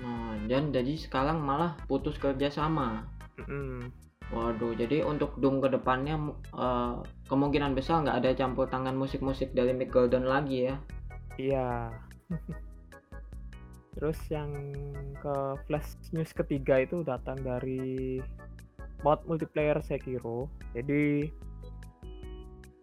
Oh, 0.00 0.32
dan 0.48 0.72
jadi 0.72 0.96
sekarang 0.96 1.44
malah 1.44 1.76
putus 1.84 2.16
kerja 2.16 2.48
sama. 2.48 3.04
Mm-mm. 3.36 3.92
Waduh, 4.30 4.78
jadi 4.78 5.02
untuk 5.04 5.36
Doom 5.42 5.60
ke 5.60 5.68
depannya 5.68 6.16
eh, 6.54 6.94
kemungkinan 7.28 7.76
besar 7.76 8.06
nggak 8.06 8.18
ada 8.24 8.30
campur 8.32 8.70
tangan 8.70 8.96
musik-musik 8.96 9.52
dari 9.52 9.76
Mick 9.76 9.92
Gordon 9.92 10.24
lagi 10.24 10.70
ya. 10.70 10.74
Iya. 11.36 11.68
Terus 13.98 14.16
yang 14.30 14.54
ke 15.18 15.36
flash 15.66 15.98
news 16.14 16.30
ketiga 16.32 16.80
itu 16.80 17.02
datang 17.02 17.36
dari 17.42 18.22
mod 19.00 19.20
multiplayer 19.24 19.80
Sekiro. 19.80 20.48
Jadi 20.76 21.30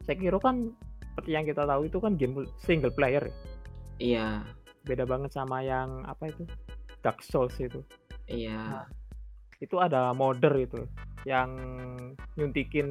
Sekiro 0.06 0.40
kan 0.40 0.72
seperti 1.02 1.34
yang 1.34 1.46
kita 1.50 1.66
tahu 1.66 1.90
itu 1.90 1.98
kan 1.98 2.14
game 2.14 2.46
single 2.62 2.94
player 2.94 3.26
ya. 3.26 3.36
Iya, 3.98 4.28
Beda 4.86 5.04
banget 5.10 5.34
sama 5.34 5.66
yang 5.66 6.06
apa 6.06 6.30
itu? 6.30 6.46
Dark 7.02 7.26
Souls 7.26 7.58
itu. 7.58 7.82
iya. 8.30 8.86
Itu 9.58 9.82
ada 9.82 10.14
modder 10.14 10.54
itu 10.62 10.86
yang 11.26 11.50
nyuntikin 12.38 12.88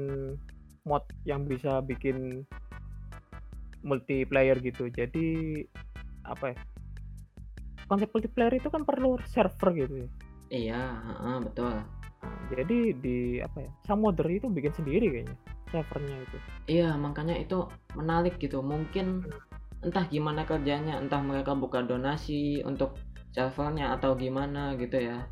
mod 0.82 1.06
yang 1.22 1.46
bisa 1.46 1.78
bikin 1.80 2.42
multiplayer 3.86 4.58
gitu. 4.58 4.90
Jadi 4.90 5.62
apa 6.26 6.50
ya? 6.52 6.58
Konsep 7.86 8.10
multiplayer 8.10 8.58
itu 8.58 8.66
kan 8.66 8.82
perlu 8.82 9.14
server 9.30 9.70
gitu 9.78 9.94
ya. 10.02 10.08
Iya, 10.50 10.82
betul. 11.42 11.74
Nah, 12.26 12.34
jadi 12.50 12.78
di 12.98 13.38
apa 13.38 13.62
ya? 13.62 13.70
Sang 13.86 14.02
modder 14.02 14.26
itu 14.26 14.50
bikin 14.50 14.74
sendiri 14.74 15.06
kayaknya 15.14 15.36
servernya 15.70 16.16
itu. 16.22 16.36
Iya, 16.66 16.94
makanya 16.98 17.38
itu 17.38 17.70
menarik 17.94 18.38
gitu. 18.42 18.62
Mungkin 18.62 19.22
entah 19.86 20.06
gimana 20.10 20.42
kerjanya, 20.42 20.98
entah 20.98 21.22
mereka 21.22 21.54
buka 21.54 21.86
donasi 21.86 22.62
untuk 22.66 22.98
servernya 23.30 23.94
atau 23.94 24.18
gimana 24.18 24.74
gitu 24.74 24.98
ya. 24.98 25.22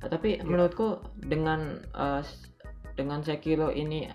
Nah, 0.00 0.08
tapi 0.08 0.40
Iya. 0.40 0.44
menurutku 0.48 1.04
dengan 1.20 1.84
s- 2.24 2.48
dengan 2.96 3.20
Sekiro 3.20 3.68
ini 3.70 4.08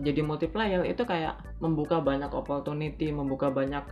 jadi 0.00 0.26
multiplayer 0.26 0.82
itu 0.88 1.04
kayak 1.06 1.38
membuka 1.60 2.00
banyak 2.00 2.32
opportunity, 2.32 3.12
membuka 3.12 3.52
banyak 3.52 3.84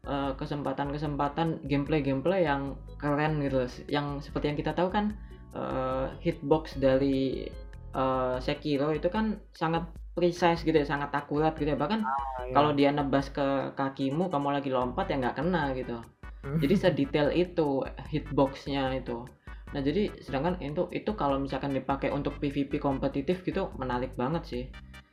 eh, 0.00 0.32
kesempatan-kesempatan 0.32 1.68
gameplay-gameplay 1.68 2.48
yang 2.48 2.72
keren 2.96 3.36
gitu. 3.44 3.68
Yang 3.84 4.28
seperti 4.32 4.48
yang 4.48 4.58
kita 4.58 4.72
tahu 4.72 4.88
kan 4.88 5.12
eh, 5.54 6.06
hitbox 6.22 6.78
dari 6.78 7.46
eh, 7.94 8.36
Sekiro 8.40 8.94
itu 8.94 9.08
kan 9.10 9.38
sangat 9.52 9.88
precise 10.14 10.62
gitu 10.62 10.74
ya, 10.74 10.86
sangat 10.86 11.10
akurat 11.14 11.54
gitu 11.56 11.70
ya. 11.70 11.78
Bahkan 11.78 12.00
Ah, 12.02 12.14
iya. 12.44 12.54
kalau 12.54 12.70
dia 12.74 12.90
nebas 12.90 13.30
ke 13.30 13.72
kakimu, 13.74 14.26
kamu 14.28 14.48
lagi 14.58 14.70
lompat 14.70 15.10
ya 15.10 15.16
nggak 15.18 15.36
kena 15.38 15.70
gitu. 15.74 15.98
Jadi 16.40 16.74
sedetail 16.74 17.28
itu 17.36 17.84
hitboxnya 18.08 18.96
itu. 18.96 19.28
Nah 19.70 19.80
jadi 19.84 20.08
sedangkan 20.24 20.56
itu 20.64 20.88
itu 20.90 21.12
kalau 21.14 21.36
misalkan 21.38 21.76
dipakai 21.76 22.08
untuk 22.10 22.40
PvP 22.40 22.80
kompetitif 22.80 23.44
gitu 23.44 23.68
menarik 23.76 24.16
banget 24.16 24.42
sih. 24.48 24.64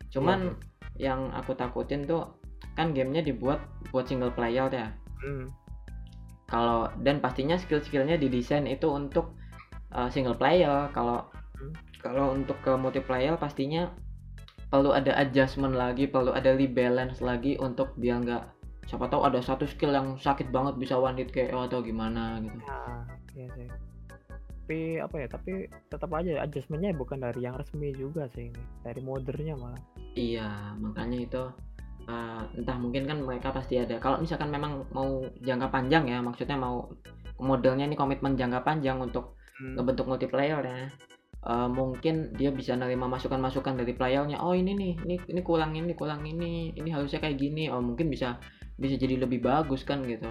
Cuman 0.09 0.55
yang 0.97 1.29
aku 1.35 1.53
takutin 1.53 2.07
tuh 2.07 2.31
kan 2.73 2.95
gamenya 2.95 3.21
dibuat 3.21 3.59
buat 3.91 4.07
single 4.07 4.31
player 4.33 4.65
ya. 4.71 4.87
Hmm, 5.21 5.51
Kalau 6.47 6.87
dan 7.03 7.19
pastinya 7.19 7.59
skill-skillnya 7.59 8.15
didesain 8.15 8.63
itu 8.65 8.87
untuk 8.87 9.35
uh, 9.93 10.09
single 10.11 10.35
player. 10.35 10.89
Kalau 10.91 11.27
Hmm. 11.57 11.73
kalau 11.97 12.37
untuk 12.37 12.57
ke 12.61 12.69
multiplayer 12.77 13.33
pastinya 13.33 13.89
perlu 14.69 14.93
ada 14.93 15.17
adjustment 15.17 15.73
lagi, 15.73 16.05
perlu 16.05 16.29
ada 16.35 16.53
rebalance 16.53 17.17
lagi 17.23 17.57
untuk 17.57 17.97
biar 17.97 18.21
nggak 18.21 18.43
siapa 18.87 19.09
tahu 19.11 19.27
ada 19.27 19.41
satu 19.43 19.65
skill 19.67 19.91
yang 19.91 20.15
sakit 20.15 20.53
banget 20.53 20.79
bisa 20.79 20.95
one 20.95 21.17
hit 21.19 21.33
KO 21.33 21.67
atau 21.67 21.83
gimana 21.83 22.39
gitu. 22.39 22.55
Nah, 22.63 23.03
iya 23.35 23.47
sih. 23.57 23.67
Tapi 24.67 24.79
apa 24.99 25.15
ya? 25.17 25.27
Tapi 25.31 25.51
tetap 25.87 26.11
aja 26.11 26.43
adjustmentnya 26.43 26.91
bukan 26.95 27.23
dari 27.23 27.41
yang 27.43 27.55
resmi 27.55 27.95
juga 27.95 28.27
sih 28.35 28.51
ini, 28.51 28.63
dari 28.83 28.99
moddernya 28.99 29.55
malah. 29.55 29.79
Iya, 30.15 30.75
makanya 30.79 31.17
itu 31.23 31.43
uh, 32.11 32.43
entah 32.55 32.77
mungkin 32.79 33.07
kan 33.07 33.23
mereka 33.23 33.55
pasti 33.55 33.79
ada. 33.79 33.95
Kalau 33.99 34.19
misalkan 34.19 34.51
memang 34.51 34.83
mau 34.91 35.23
jangka 35.39 35.67
panjang 35.71 36.11
ya, 36.11 36.19
maksudnya 36.19 36.59
mau 36.59 36.91
modelnya 37.39 37.87
ini 37.87 37.95
komitmen 37.95 38.35
jangka 38.35 38.61
panjang 38.67 38.99
untuk 38.99 39.36
Hmm, 39.57 39.73
ngebentuk 39.77 40.05
multiplayer 40.05 40.61
ya. 40.61 40.89
Uh, 41.47 41.69
mungkin 41.69 42.33
dia 42.35 42.51
bisa 42.51 42.75
nerima 42.75 43.07
masukan-masukan 43.07 43.77
dari 43.77 43.93
playernya. 43.95 44.41
Oh 44.41 44.53
ini 44.53 44.73
nih, 44.73 44.93
ini 45.05 45.15
ini 45.29 45.41
kurang 45.45 45.77
ini, 45.77 45.93
kurang 45.93 46.25
ini, 46.25 46.73
ini 46.75 46.89
harusnya 46.91 47.21
kayak 47.23 47.37
gini. 47.39 47.69
Oh 47.71 47.81
mungkin 47.81 48.09
bisa 48.11 48.37
bisa 48.77 48.97
jadi 48.97 49.17
lebih 49.21 49.41
bagus 49.41 49.81
kan 49.87 50.03
gitu. 50.05 50.29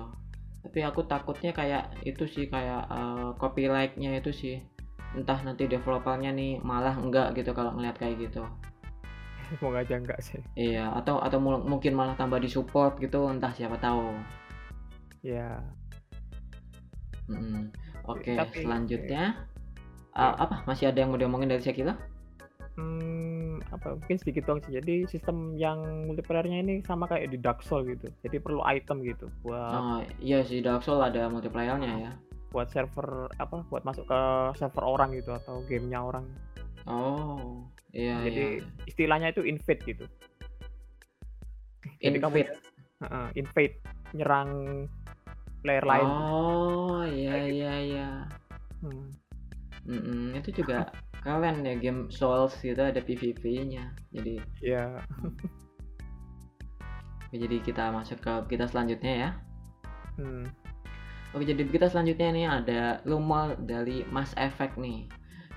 Tapi 0.67 0.83
aku 0.83 1.07
takutnya 1.07 1.55
kayak 1.55 1.95
itu 2.03 2.27
sih 2.27 2.51
kayak 2.51 2.91
uh, 2.91 3.33
copyrightnya 3.39 4.19
itu 4.19 4.31
sih. 4.35 4.57
Entah 5.15 5.41
nanti 5.47 5.71
developernya 5.71 6.35
nih 6.35 6.61
malah 6.61 6.95
enggak 6.99 7.39
gitu 7.39 7.55
kalau 7.57 7.73
ngeliat 7.75 7.97
kayak 7.97 8.19
gitu. 8.31 8.45
Semoga 9.57 9.87
aja 9.87 9.97
enggak 9.97 10.21
sih. 10.21 10.43
Iya, 10.59 10.91
atau 10.91 11.23
atau 11.23 11.39
mungkin 11.43 11.95
malah 11.95 12.19
tambah 12.19 12.43
di 12.43 12.51
support 12.51 12.99
gitu, 12.99 13.31
entah 13.31 13.55
siapa 13.55 13.79
tahu. 13.79 14.11
Ya, 15.23 15.63
Mm-mm. 17.27 17.75
Oke, 18.07 18.33
Tapi- 18.35 18.63
selanjutnya 18.63 19.47
uh, 20.13 20.35
apa? 20.39 20.63
Masih 20.65 20.89
ada 20.89 20.99
yang 20.99 21.11
mau 21.11 21.19
diomongin 21.19 21.51
dari 21.51 21.63
Sekiro? 21.63 21.95
hmm, 22.77 23.73
apa 23.73 23.97
mungkin 23.97 24.21
sedikit 24.21 24.45
doang 24.45 24.61
sih. 24.61 24.77
Jadi 24.77 25.09
sistem 25.09 25.57
yang 25.57 25.81
multiplayernya 26.05 26.61
ini 26.61 26.85
sama 26.85 27.09
kayak 27.09 27.33
di 27.33 27.41
Dark 27.41 27.65
Souls 27.65 27.89
gitu. 27.89 28.13
Jadi 28.21 28.37
perlu 28.37 28.61
item 28.69 29.01
gitu 29.01 29.33
buat 29.41 29.73
Oh, 29.73 29.99
iya 30.21 30.45
sih 30.45 30.61
Dark 30.61 30.85
Souls 30.85 31.01
ada 31.01 31.25
multiplayernya 31.27 31.93
ya. 31.97 32.13
buat 32.53 32.69
server 32.69 33.33
apa 33.37 33.65
buat 33.69 33.81
masuk 33.81 34.05
ke 34.05 34.21
server 34.57 34.85
orang 34.85 35.13
gitu 35.13 35.33
atau 35.33 35.65
gamenya 35.65 36.05
orang. 36.05 36.25
Oh, 36.85 37.65
iya 37.91 38.21
Jadi 38.29 38.61
iya. 38.61 38.85
istilahnya 38.85 39.33
itu 39.33 39.41
invade 39.41 39.81
gitu. 39.85 40.05
Jadi 41.97 42.17
kamu 42.21 42.37
Invade. 42.45 42.53
Heeh, 42.97 43.27
invade 43.37 43.77
nyerang 44.13 44.51
player 45.67 45.83
lain. 45.83 46.07
Oh, 46.07 47.03
iya 47.03 47.35
gitu. 47.43 47.59
iya 47.59 47.73
iya. 47.83 48.09
Hmm. 48.79 49.11
Mm-mm, 49.87 50.39
itu 50.39 50.63
juga 50.63 50.95
keren 51.27 51.67
ya 51.67 51.75
game 51.75 52.07
Souls 52.15 52.55
gitu 52.63 52.79
ada 52.79 53.03
PvP-nya. 53.03 53.91
Jadi 54.15 54.39
Ya, 57.35 57.43
jadi 57.43 57.59
kita 57.59 57.91
masuk 57.91 58.23
ke 58.23 58.55
kita 58.55 58.71
selanjutnya 58.71 59.13
ya. 59.13 59.31
hmm. 60.23 60.47
Oke, 61.35 61.45
jadi 61.45 61.69
kita 61.69 61.91
selanjutnya 61.93 62.29
nih 62.33 62.47
ada 62.49 62.81
rumor 63.05 63.59
dari 63.61 64.07
Mass 64.09 64.33
Effect 64.39 64.79
nih. 64.81 65.11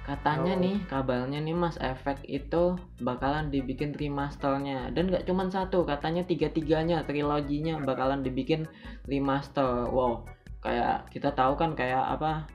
Katanya 0.10 0.58
Oh. 0.58 0.62
nih, 0.66 0.78
kabarnya 0.90 1.38
nih 1.38 1.54
Mass 1.54 1.78
Effect 1.78 2.26
itu 2.26 2.74
bakalan 3.06 3.54
dibikin 3.54 3.94
remasternya 3.94 4.90
dan 4.98 5.14
nggak 5.14 5.30
cuma 5.30 5.46
satu, 5.54 5.86
katanya 5.86 6.26
tiga-tiganya 6.26 7.06
triloginya 7.06 7.78
bakalan 7.86 8.26
dibikin 8.26 8.66
remaster. 9.06 9.86
Wow, 9.86 10.26
kayak 10.66 11.14
kita 11.14 11.30
tahu 11.38 11.54
kan 11.62 11.78
kayak 11.78 12.02
apa 12.02 12.50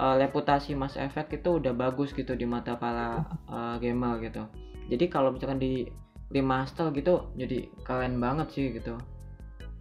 eh, 0.00 0.16
reputasi 0.24 0.72
Mass 0.72 0.96
Effect 0.96 1.36
itu 1.36 1.60
udah 1.60 1.76
bagus 1.76 2.16
gitu 2.16 2.32
di 2.32 2.48
mata 2.48 2.72
para 2.80 3.20
eh, 3.52 3.74
gamer 3.84 4.24
gitu. 4.24 4.48
Jadi 4.88 5.04
kalau 5.12 5.28
misalkan 5.36 5.60
di 5.60 5.84
remaster 6.32 6.88
gitu, 6.96 7.28
jadi 7.36 7.68
keren 7.84 8.16
banget 8.16 8.48
sih 8.48 8.72
gitu. 8.72 8.96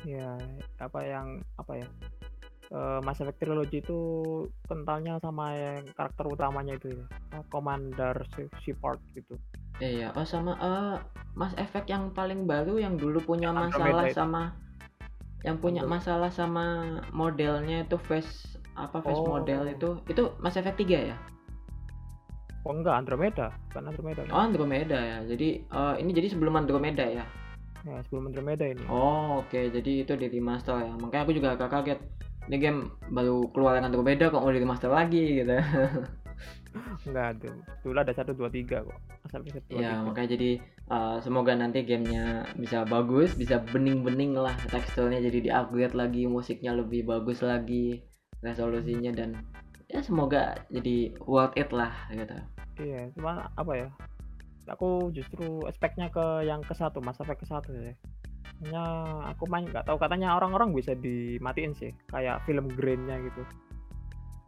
ya 0.06 0.36
apa 0.80 1.00
yang 1.04 1.40
apa 1.56 1.74
ya? 1.84 1.88
Eh, 2.70 3.00
Mass 3.00 3.20
Effect 3.20 3.40
Trilogy 3.40 3.80
itu 3.80 4.00
kentalnya 4.64 5.18
sama 5.18 5.52
yang 5.52 5.84
karakter 5.92 6.26
utamanya 6.26 6.76
itu 6.76 6.92
ya, 6.92 7.06
eh, 7.34 7.44
Commander 7.48 8.16
She- 8.32 8.52
Shepard 8.62 9.00
gitu. 9.14 9.36
Iya, 9.78 10.10
oh 10.12 10.26
sama 10.26 10.58
eh 10.58 10.98
Mas 11.34 11.54
Efek 11.54 11.86
yang 11.86 12.10
paling 12.10 12.44
baru 12.44 12.76
yang 12.76 12.98
dulu 12.98 13.22
punya 13.22 13.54
Yang 13.54 13.78
masalah 13.78 14.06
sama 14.10 14.44
yang 15.46 15.62
punya 15.62 15.86
Andro- 15.86 15.94
masalah 15.94 16.32
sama 16.34 16.66
modelnya 17.14 17.86
itu 17.86 17.94
face 18.02 18.58
apa 18.74 19.00
face 19.00 19.22
Oh. 19.22 19.38
model 19.38 19.70
itu 19.70 19.90
itu 20.06 20.34
Mas 20.38 20.58
Efek 20.58 20.76
3 20.76 21.14
ya? 21.14 21.18
Oh 22.66 22.74
enggak, 22.74 23.00
Andromeda, 23.00 23.54
bukan 23.70 23.84
Andromeda. 23.88 24.22
kan? 24.26 24.34
Oh 24.34 24.44
Andromeda 24.44 24.98
ya. 24.98 25.18
Jadi 25.24 25.62
eh, 25.64 25.96
ini 26.02 26.10
jadi 26.12 26.34
sebelum 26.34 26.58
Andromeda 26.58 27.06
ya. 27.06 27.24
Ya, 27.86 28.02
sebelum 28.04 28.28
Andromeda 28.28 28.66
ini. 28.66 28.82
Oh 28.90 29.46
oke, 29.46 29.72
jadi 29.72 29.92
itu 30.04 30.14
di 30.18 30.28
remaster 30.28 30.84
ya. 30.84 30.92
Makanya 30.92 31.22
aku 31.24 31.32
juga 31.32 31.54
agak 31.54 31.70
kaget. 31.72 32.00
Ini 32.48 32.56
game 32.64 32.80
baru 33.12 33.52
keluar 33.52 33.76
dengan 33.76 33.92
Andromeda 33.92 34.32
kok 34.32 34.40
mau 34.40 34.52
di 34.52 34.64
remaster 34.64 34.92
lagi 34.92 35.44
gitu. 35.44 35.56
Enggak, 37.08 37.44
tuh. 37.44 37.56
Dulu 37.84 37.98
ada 38.00 38.14
1 38.14 38.32
2 38.32 38.48
3 38.48 38.88
kok. 38.88 39.00
Asal 39.28 39.42
bisa 39.44 39.60
2 39.68 39.82
Ya 39.82 40.00
makanya 40.00 40.40
jadi 40.40 40.52
uh, 40.88 41.18
semoga 41.20 41.52
nanti 41.58 41.84
gamenya 41.84 42.48
bisa 42.56 42.88
bagus, 42.88 43.36
bisa 43.36 43.60
bening-bening 43.72 44.38
lah 44.38 44.56
teksturnya 44.72 45.20
jadi 45.20 45.52
di-upgrade 45.52 45.98
lagi, 45.98 46.24
musiknya 46.30 46.72
lebih 46.76 47.04
bagus 47.04 47.44
lagi, 47.44 48.00
resolusinya 48.40 49.12
dan 49.12 49.36
ya 49.88 50.04
semoga 50.04 50.60
jadi 50.72 51.16
worth 51.24 51.56
it 51.60 51.72
lah 51.72 51.92
gitu. 52.12 52.38
Iya, 52.78 53.10
cuma 53.18 53.50
apa 53.56 53.74
ya? 53.74 53.90
Aku 54.68 55.10
justru 55.16 55.64
aspeknya 55.64 56.12
ke 56.12 56.44
yang 56.44 56.60
ke 56.60 56.76
satu, 56.76 57.00
Mass 57.00 57.20
Effect 57.24 57.44
ke 57.44 57.48
satu 57.48 57.72
sih. 57.72 57.96
Hanya 58.64 58.84
aku 59.30 59.46
main 59.46 59.70
nggak 59.70 59.86
tahu 59.86 60.02
katanya 60.02 60.34
orang-orang 60.34 60.74
bisa 60.74 60.98
dimatiin 60.98 61.78
sih, 61.78 61.94
kayak 62.10 62.42
film 62.50 62.70
grainnya 62.74 63.22
gitu. 63.22 63.46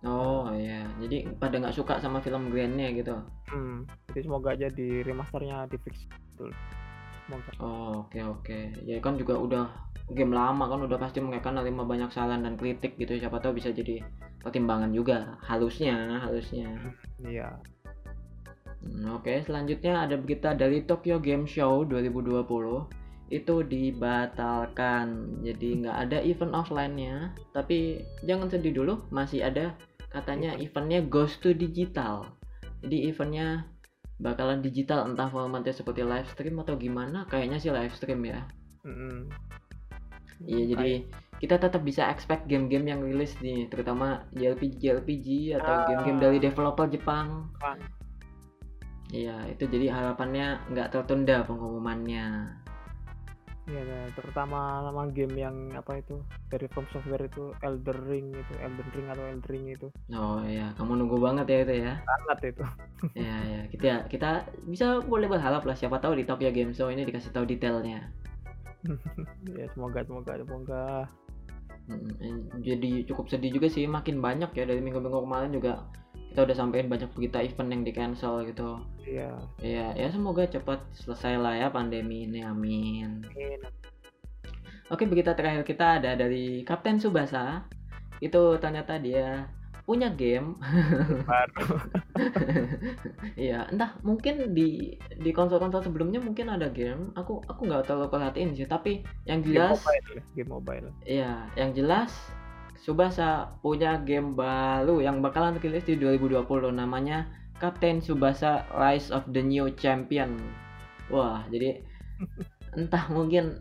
Oh 0.08 0.48
iya, 0.56 0.88
jadi 0.96 1.28
pada 1.36 1.60
nggak 1.60 1.76
suka 1.76 2.00
sama 2.00 2.24
film 2.24 2.56
Grand-nya 2.56 2.96
gitu. 2.96 3.20
Hmm, 3.52 3.84
jadi 4.08 4.32
semoga 4.32 4.56
aja 4.56 4.72
di 4.72 5.04
remasternya 5.04 5.68
di 5.68 5.76
fix 5.84 6.08
betul. 6.08 6.56
Semoga. 7.28 7.52
Oh 7.60 8.08
oke 8.08 8.20
oke, 8.24 8.60
ya 8.88 9.04
kan 9.04 9.20
juga 9.20 9.36
udah 9.36 9.66
game 10.16 10.32
lama 10.32 10.72
kan 10.72 10.88
udah 10.88 10.96
pasti 10.96 11.20
mereka 11.20 11.52
nerima 11.52 11.84
banyak 11.84 12.16
saran 12.16 12.48
dan 12.48 12.56
kritik 12.56 12.96
gitu, 12.96 13.20
siapa 13.20 13.44
tahu 13.44 13.60
bisa 13.60 13.76
jadi 13.76 14.00
pertimbangan 14.40 14.96
juga, 14.96 15.36
harusnya 15.44 16.24
harusnya. 16.24 16.80
Iya. 17.20 17.60
Hmm, 18.80 19.20
Oke, 19.20 19.44
selanjutnya 19.44 20.08
ada 20.08 20.16
berita 20.16 20.56
dari 20.56 20.88
Tokyo 20.88 21.20
Game 21.20 21.44
Show 21.44 21.84
2020 21.84 22.48
itu 23.30 23.62
dibatalkan. 23.62 25.40
Jadi 25.46 25.86
nggak 25.86 25.98
ada 26.10 26.18
event 26.22 26.54
offline-nya, 26.54 27.34
tapi 27.54 28.02
jangan 28.26 28.50
sedih 28.50 28.74
dulu, 28.74 29.06
masih 29.14 29.46
ada 29.46 29.78
katanya 30.10 30.58
eventnya 30.58 31.06
Ghost 31.06 31.42
to 31.46 31.54
Digital. 31.54 32.26
Jadi 32.82 33.10
eventnya 33.10 33.70
bakalan 34.20 34.60
digital 34.60 35.08
entah 35.08 35.32
formatnya 35.32 35.72
seperti 35.72 36.04
live 36.04 36.28
stream 36.28 36.60
atau 36.60 36.76
gimana, 36.76 37.24
kayaknya 37.32 37.58
sih 37.62 37.72
live 37.72 37.96
stream 37.96 38.20
ya. 38.28 38.44
Iya, 40.44 40.76
jadi 40.76 40.92
kita 41.40 41.56
tetap 41.60 41.84
bisa 41.84 42.08
expect 42.12 42.48
game-game 42.48 42.88
yang 42.92 43.00
rilis 43.04 43.36
nih, 43.40 43.68
terutama 43.72 44.28
JRPG 44.36 44.76
JRPG 44.80 45.28
atau 45.56 45.74
Ah. 45.74 45.86
game-game 45.88 46.20
dari 46.20 46.38
developer. 46.40 46.88
Jepang. 46.88 47.52
Iya, 49.10 49.48
itu 49.50 49.66
jadi 49.66 49.90
harapannya 49.90 50.70
nggak 50.72 50.92
tertunda 50.94 51.44
pengumumannya. 51.44 52.56
Iya, 53.70 53.82
nah, 53.86 54.06
terutama 54.18 54.60
sama 54.82 55.04
game 55.14 55.36
yang 55.38 55.56
apa 55.78 56.02
itu 56.02 56.18
dari 56.50 56.66
From 56.74 56.90
Software 56.90 57.30
itu 57.30 57.54
Elder 57.62 57.98
Ring 58.10 58.34
itu, 58.34 58.54
Elden 58.58 58.90
Ring 58.98 59.08
atau 59.14 59.24
Elden 59.30 59.46
Ring 59.46 59.66
itu 59.70 59.88
Oh 60.10 60.42
iya, 60.42 60.74
kamu 60.74 61.06
nunggu 61.06 61.22
banget 61.22 61.46
ya 61.46 61.58
itu 61.62 61.74
ya. 61.86 61.94
sangat 62.02 62.40
itu. 62.50 62.64
Iya 63.22 63.36
ya, 63.46 63.62
kita 63.70 63.90
kita 64.10 64.30
bisa 64.66 65.06
boleh 65.06 65.30
berharap 65.30 65.64
lah 65.70 65.78
siapa 65.78 66.02
tahu 66.02 66.18
di 66.18 66.26
Tokyo 66.26 66.50
Game 66.50 66.74
Show 66.74 66.90
ini 66.90 67.06
dikasih 67.06 67.30
tahu 67.30 67.46
detailnya. 67.46 68.10
ya 69.60 69.66
semoga 69.78 70.02
semoga 70.02 70.34
semoga. 70.42 70.84
Mm, 71.90 72.62
Jadi 72.62 73.06
cukup 73.06 73.30
sedih 73.30 73.54
juga 73.54 73.66
sih, 73.70 73.86
makin 73.86 74.22
banyak 74.22 74.50
ya 74.54 74.66
dari 74.66 74.82
minggu-minggu 74.82 75.26
kemarin 75.26 75.50
juga 75.54 75.86
kita 76.30 76.46
udah 76.46 76.56
sampein 76.56 76.88
banyak 76.88 77.10
berita 77.18 77.42
event 77.42 77.70
yang 77.74 77.84
di 77.84 77.92
cancel 77.92 78.46
gitu 78.46 78.80
iya 79.04 79.34
Iya, 79.60 79.94
ya 79.98 80.08
semoga 80.14 80.46
cepat 80.46 80.80
selesai 80.94 81.36
lah 81.42 81.54
ya 81.58 81.68
pandemi 81.74 82.30
ini, 82.30 82.46
amin. 82.46 83.26
Amin. 83.28 83.60
Oke, 84.90 85.06
berita 85.06 85.38
terakhir 85.38 85.62
kita 85.70 86.02
ada 86.02 86.18
dari 86.18 86.66
Kapten 86.66 86.98
Subasa. 86.98 87.62
Itu 88.18 88.58
ternyata 88.58 88.98
dia 88.98 89.46
punya 89.86 90.10
game. 90.10 90.58
baru 91.30 91.66
Iya, 93.46 93.70
entah 93.70 93.98
mungkin 94.02 94.54
di 94.54 94.98
di 95.18 95.30
konsol-konsol 95.30 95.86
sebelumnya 95.86 96.18
mungkin 96.18 96.50
ada 96.50 96.70
game. 96.74 97.14
Aku 97.14 97.42
aku 97.46 97.70
nggak 97.70 97.86
terlalu 97.86 98.10
perhatiin 98.10 98.58
sih, 98.58 98.66
tapi 98.66 99.06
yang 99.30 99.46
game 99.46 99.62
jelas 99.62 99.78
mobile 99.78 100.22
game 100.34 100.50
mobile 100.50 100.90
Iya, 101.06 101.50
yang 101.54 101.74
jelas 101.78 102.14
Subasa 102.80 103.60
punya 103.60 104.00
game 104.02 104.34
baru 104.34 105.04
yang 105.04 105.20
bakalan 105.20 105.60
rilis 105.60 105.84
di 105.84 106.00
2020 106.00 106.48
namanya 106.72 107.28
Captain 107.60 108.00
Subasa 108.00 108.64
Rise 108.72 109.12
of 109.12 109.28
the 109.36 109.44
New 109.44 109.68
Champion. 109.76 110.40
Wah, 111.12 111.44
jadi 111.52 111.84
entah 112.80 113.06
mungkin 113.12 113.60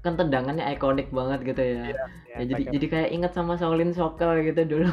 kan 0.00 0.14
tendangannya 0.16 0.64
ikonik 0.72 1.12
banget 1.12 1.44
gitu 1.44 1.62
ya. 1.62 1.84
Iya, 1.92 2.04
Ya, 2.38 2.44
jadi 2.54 2.62
jadi 2.70 2.86
kayak 2.86 3.10
inget 3.10 3.32
sama 3.34 3.58
Shaolin 3.58 3.90
Soccer 3.90 4.38
gitu 4.46 4.62
dulu. 4.62 4.86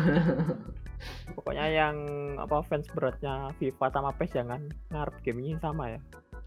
pokoknya 1.38 1.68
yang 1.70 1.96
apa 2.42 2.66
fans 2.66 2.90
beratnya 2.96 3.54
FIFA 3.62 3.86
sama 3.94 4.10
PES 4.18 4.32
jangan 4.34 4.62
ngarep 4.90 5.16
gamenya 5.22 5.62
sama 5.62 5.94
ya 5.94 6.00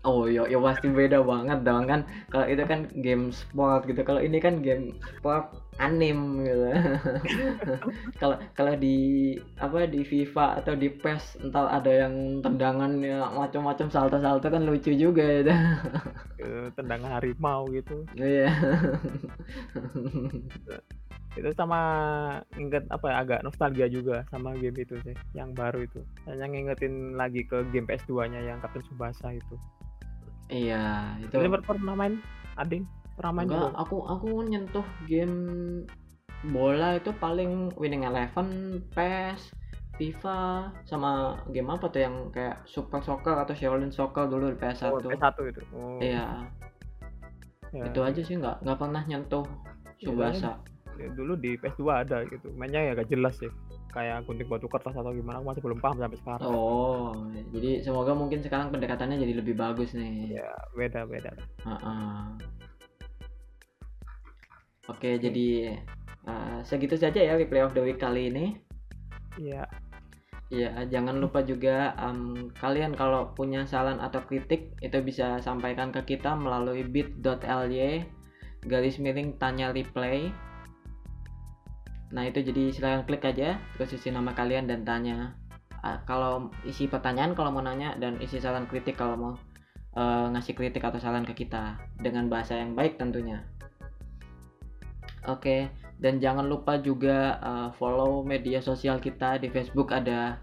Oh 0.06 0.30
ya, 0.30 0.46
ya 0.46 0.62
pasti 0.62 0.86
beda 0.86 1.26
banget 1.26 1.66
dong 1.66 1.90
kan. 1.90 2.06
Kalau 2.30 2.46
itu 2.46 2.62
kan 2.62 2.86
game 3.02 3.34
sport 3.34 3.82
gitu. 3.90 4.06
Kalau 4.06 4.22
ini 4.22 4.38
kan 4.38 4.62
game 4.62 4.94
sport 5.18 5.50
anim 5.78 6.42
gitu. 6.42 6.70
Kalau 8.20 8.36
kalau 8.58 8.74
di 8.74 9.34
apa 9.62 9.86
di 9.86 10.02
FIFA 10.02 10.62
atau 10.62 10.74
di 10.74 10.90
PES 10.90 11.38
entar 11.38 11.70
ada 11.70 11.86
yang 11.86 12.42
tendangannya 12.42 13.22
macam-macam 13.30 13.86
salto-salto 13.86 14.50
kan 14.50 14.66
lucu 14.66 14.90
juga. 14.94 15.46
Eh, 16.38 16.70
tendangan 16.74 17.18
harimau 17.18 17.66
gitu 17.70 18.06
Iya. 18.18 18.50
itu 21.38 21.50
sama 21.54 21.80
inget 22.58 22.82
apa 22.90 23.06
ya 23.06 23.16
agak 23.22 23.40
nostalgia 23.46 23.86
juga 23.86 24.26
sama 24.26 24.58
game 24.58 24.82
itu 24.82 24.98
sih 25.06 25.14
yang 25.38 25.54
baru 25.54 25.86
itu 25.86 26.02
hanya 26.26 26.50
ngingetin 26.50 27.14
lagi 27.14 27.46
ke 27.46 27.62
game 27.70 27.86
PS2 27.86 28.26
nya 28.34 28.40
yang 28.42 28.58
Captain 28.58 28.82
Subasa 28.90 29.30
itu 29.30 29.54
Iya, 30.48 31.16
itu. 31.20 31.36
itu 31.36 31.60
pernah 31.64 31.94
main 31.94 32.20
ading 32.56 32.84
pernah 33.18 33.32
main 33.34 33.46
Enggak, 33.50 33.60
juga 33.68 33.78
aku 33.82 33.96
aku 34.06 34.28
nyentuh 34.46 34.86
game 35.04 35.36
bola 36.46 36.96
itu 36.96 37.10
paling 37.18 37.74
Winning 37.74 38.06
Eleven, 38.06 38.78
PES, 38.94 39.50
FIFA, 39.98 40.70
sama 40.86 41.42
game 41.50 41.66
apa 41.66 41.90
tuh 41.90 42.00
yang 42.06 42.30
kayak 42.30 42.62
Super 42.64 43.02
Soccer 43.02 43.34
atau 43.34 43.52
Shaolin 43.58 43.90
Soccer 43.90 44.30
dulu 44.30 44.54
di 44.54 44.56
PS1. 44.62 44.86
oh, 44.94 45.02
PS1 45.02 45.36
itu 45.50 45.62
oh, 45.74 45.98
Iya, 45.98 46.46
ya. 47.74 47.84
itu 47.90 48.00
aja 48.00 48.20
sih 48.22 48.38
nggak 48.38 48.62
nggak 48.62 48.78
pernah 48.78 49.02
nyentuh 49.04 49.44
Iya, 49.98 50.14
Subasa. 50.14 50.52
Ya, 50.98 51.06
dulu 51.14 51.34
di 51.38 51.54
PS2 51.58 51.82
ada 51.90 52.26
gitu 52.26 52.50
mainnya 52.58 52.82
ya 52.82 52.94
gak 52.98 53.10
jelas 53.10 53.38
sih 53.38 53.50
kayak 53.88 54.24
gunting 54.28 54.46
batu 54.46 54.68
kertas 54.68 54.92
atau 54.92 55.10
gimana 55.10 55.40
aku 55.40 55.46
masih 55.50 55.62
belum 55.64 55.80
paham 55.80 55.96
sampai 55.98 56.18
sekarang 56.20 56.40
Oh, 56.44 57.16
jadi 57.50 57.80
semoga 57.80 58.12
mungkin 58.12 58.44
sekarang 58.44 58.68
pendekatannya 58.68 59.16
jadi 59.16 59.34
lebih 59.40 59.56
bagus 59.56 59.96
nih. 59.96 60.36
ya 60.36 60.50
beda 60.76 61.08
beda 61.08 61.32
Heeh. 61.64 62.18
Oke, 64.88 65.20
jadi 65.20 65.76
uh, 66.24 66.64
segitu 66.64 66.96
saja 66.96 67.20
ya 67.20 67.36
replay 67.36 67.60
of 67.60 67.76
the 67.76 67.82
week 67.84 68.00
kali 68.00 68.32
ini. 68.32 68.56
ya 69.36 69.68
Ya, 70.48 70.72
jangan 70.88 71.20
lupa 71.20 71.44
juga 71.44 71.92
em, 72.00 72.48
kalian 72.56 72.96
kalau 72.96 73.36
punya 73.36 73.68
saran 73.68 74.00
atau 74.00 74.24
kritik 74.24 74.72
itu 74.80 74.96
bisa 75.04 75.44
sampaikan 75.44 75.92
ke 75.92 76.00
kita 76.08 76.32
melalui 76.32 76.88
bit.ly 76.88 78.08
garis 78.64 78.96
miring 78.96 79.36
tanya 79.36 79.76
replay. 79.76 80.32
Nah, 82.08 82.24
itu 82.24 82.40
jadi 82.40 82.72
silahkan 82.72 83.04
klik 83.04 83.24
aja 83.24 83.60
terus 83.76 83.92
isi 83.92 84.08
nama 84.08 84.32
kalian 84.32 84.68
dan 84.68 84.84
tanya. 84.84 85.36
Ah, 85.84 86.02
kalau 86.08 86.50
isi 86.66 86.90
pertanyaan 86.90 87.38
kalau 87.38 87.54
mau 87.54 87.62
nanya 87.62 87.94
dan 88.00 88.18
isi 88.18 88.42
saran 88.42 88.66
kritik 88.66 88.98
kalau 88.98 89.14
mau 89.14 89.32
eh, 89.94 90.26
ngasih 90.34 90.56
kritik 90.58 90.82
atau 90.82 90.98
saran 90.98 91.22
ke 91.22 91.34
kita 91.46 91.78
dengan 92.00 92.26
bahasa 92.26 92.58
yang 92.58 92.74
baik 92.74 92.98
tentunya. 92.98 93.44
Oke, 95.28 95.68
dan 95.98 96.22
jangan 96.22 96.46
lupa 96.46 96.78
juga 96.78 97.36
uh, 97.42 97.68
follow 97.74 98.22
media 98.22 98.62
sosial 98.62 99.02
kita 99.02 99.42
di 99.42 99.50
Facebook 99.50 99.90
ada 99.90 100.38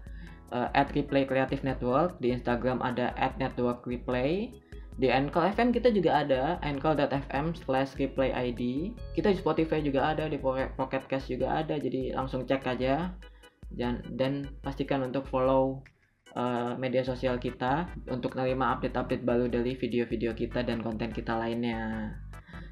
uh, 0.52 0.68
@replay 0.92 1.24
creative 1.24 1.64
network 1.64 2.20
di 2.20 2.30
Instagram 2.36 2.84
ada 2.84 3.16
@networkreplay 3.40 4.52
di 4.96 5.12
Anchor 5.12 5.44
FM 5.52 5.76
kita 5.76 5.92
juga 5.92 6.24
ada 6.24 6.56
anchor.fm 6.64 7.52
slash 7.52 8.00
replay 8.00 8.32
ID 8.32 8.92
kita 9.12 9.28
di 9.28 9.36
Spotify 9.36 9.84
juga 9.84 10.16
ada 10.16 10.24
di 10.24 10.40
Pocket 10.40 11.04
Cast 11.04 11.28
juga 11.28 11.60
ada 11.60 11.76
jadi 11.76 12.16
langsung 12.16 12.48
cek 12.48 12.64
aja. 12.64 13.12
Dan 13.66 14.00
dan 14.16 14.46
pastikan 14.62 15.04
untuk 15.04 15.26
follow 15.28 15.84
uh, 16.32 16.78
media 16.80 17.02
sosial 17.04 17.36
kita 17.36 17.90
untuk 18.08 18.38
menerima 18.38 18.78
update-update 18.78 19.26
baru 19.26 19.50
dari 19.52 19.76
video-video 19.76 20.32
kita 20.32 20.64
dan 20.64 20.80
konten 20.80 21.10
kita 21.12 21.34
lainnya. 21.34 22.14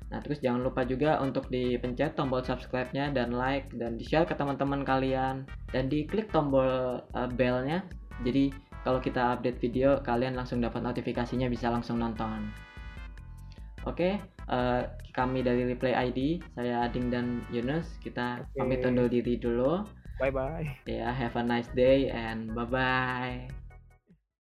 Nah, 0.09 0.23
terus 0.23 0.39
jangan 0.39 0.63
lupa 0.63 0.87
juga 0.87 1.19
untuk 1.19 1.51
dipencet 1.51 2.15
tombol 2.15 2.47
subscribe-nya 2.47 3.11
dan 3.11 3.35
like 3.35 3.69
dan 3.75 3.99
di-share 3.99 4.25
ke 4.25 4.39
teman-teman 4.39 4.87
kalian. 4.87 5.45
Dan 5.75 5.91
diklik 5.91 6.31
tombol 6.31 7.03
uh, 7.03 7.29
bell-nya. 7.35 7.83
Jadi 8.23 8.55
kalau 8.85 9.01
kita 9.01 9.35
update 9.35 9.59
video, 9.59 9.99
kalian 10.05 10.37
langsung 10.37 10.61
dapat 10.61 10.85
notifikasinya 10.85 11.49
bisa 11.49 11.73
langsung 11.73 11.97
nonton. 11.99 12.53
Oke, 13.85 14.17
eh, 14.49 14.83
kami 15.13 15.45
dari 15.45 15.65
Replay 15.69 15.93
ID, 15.93 16.41
saya 16.57 16.89
Ading 16.89 17.07
dan 17.13 17.27
Yunus, 17.53 17.97
kita 18.01 18.45
Oke. 18.45 18.57
pamit 18.61 18.81
undur 18.85 19.09
diri 19.09 19.37
dulu. 19.41 19.85
bye 20.21 20.31
bye 20.31 20.79
Ya, 20.87 21.11
have 21.11 21.35
a 21.37 21.43
nice 21.43 21.69
day 21.75 22.09
and 22.13 22.53
bye-bye. 22.55 23.64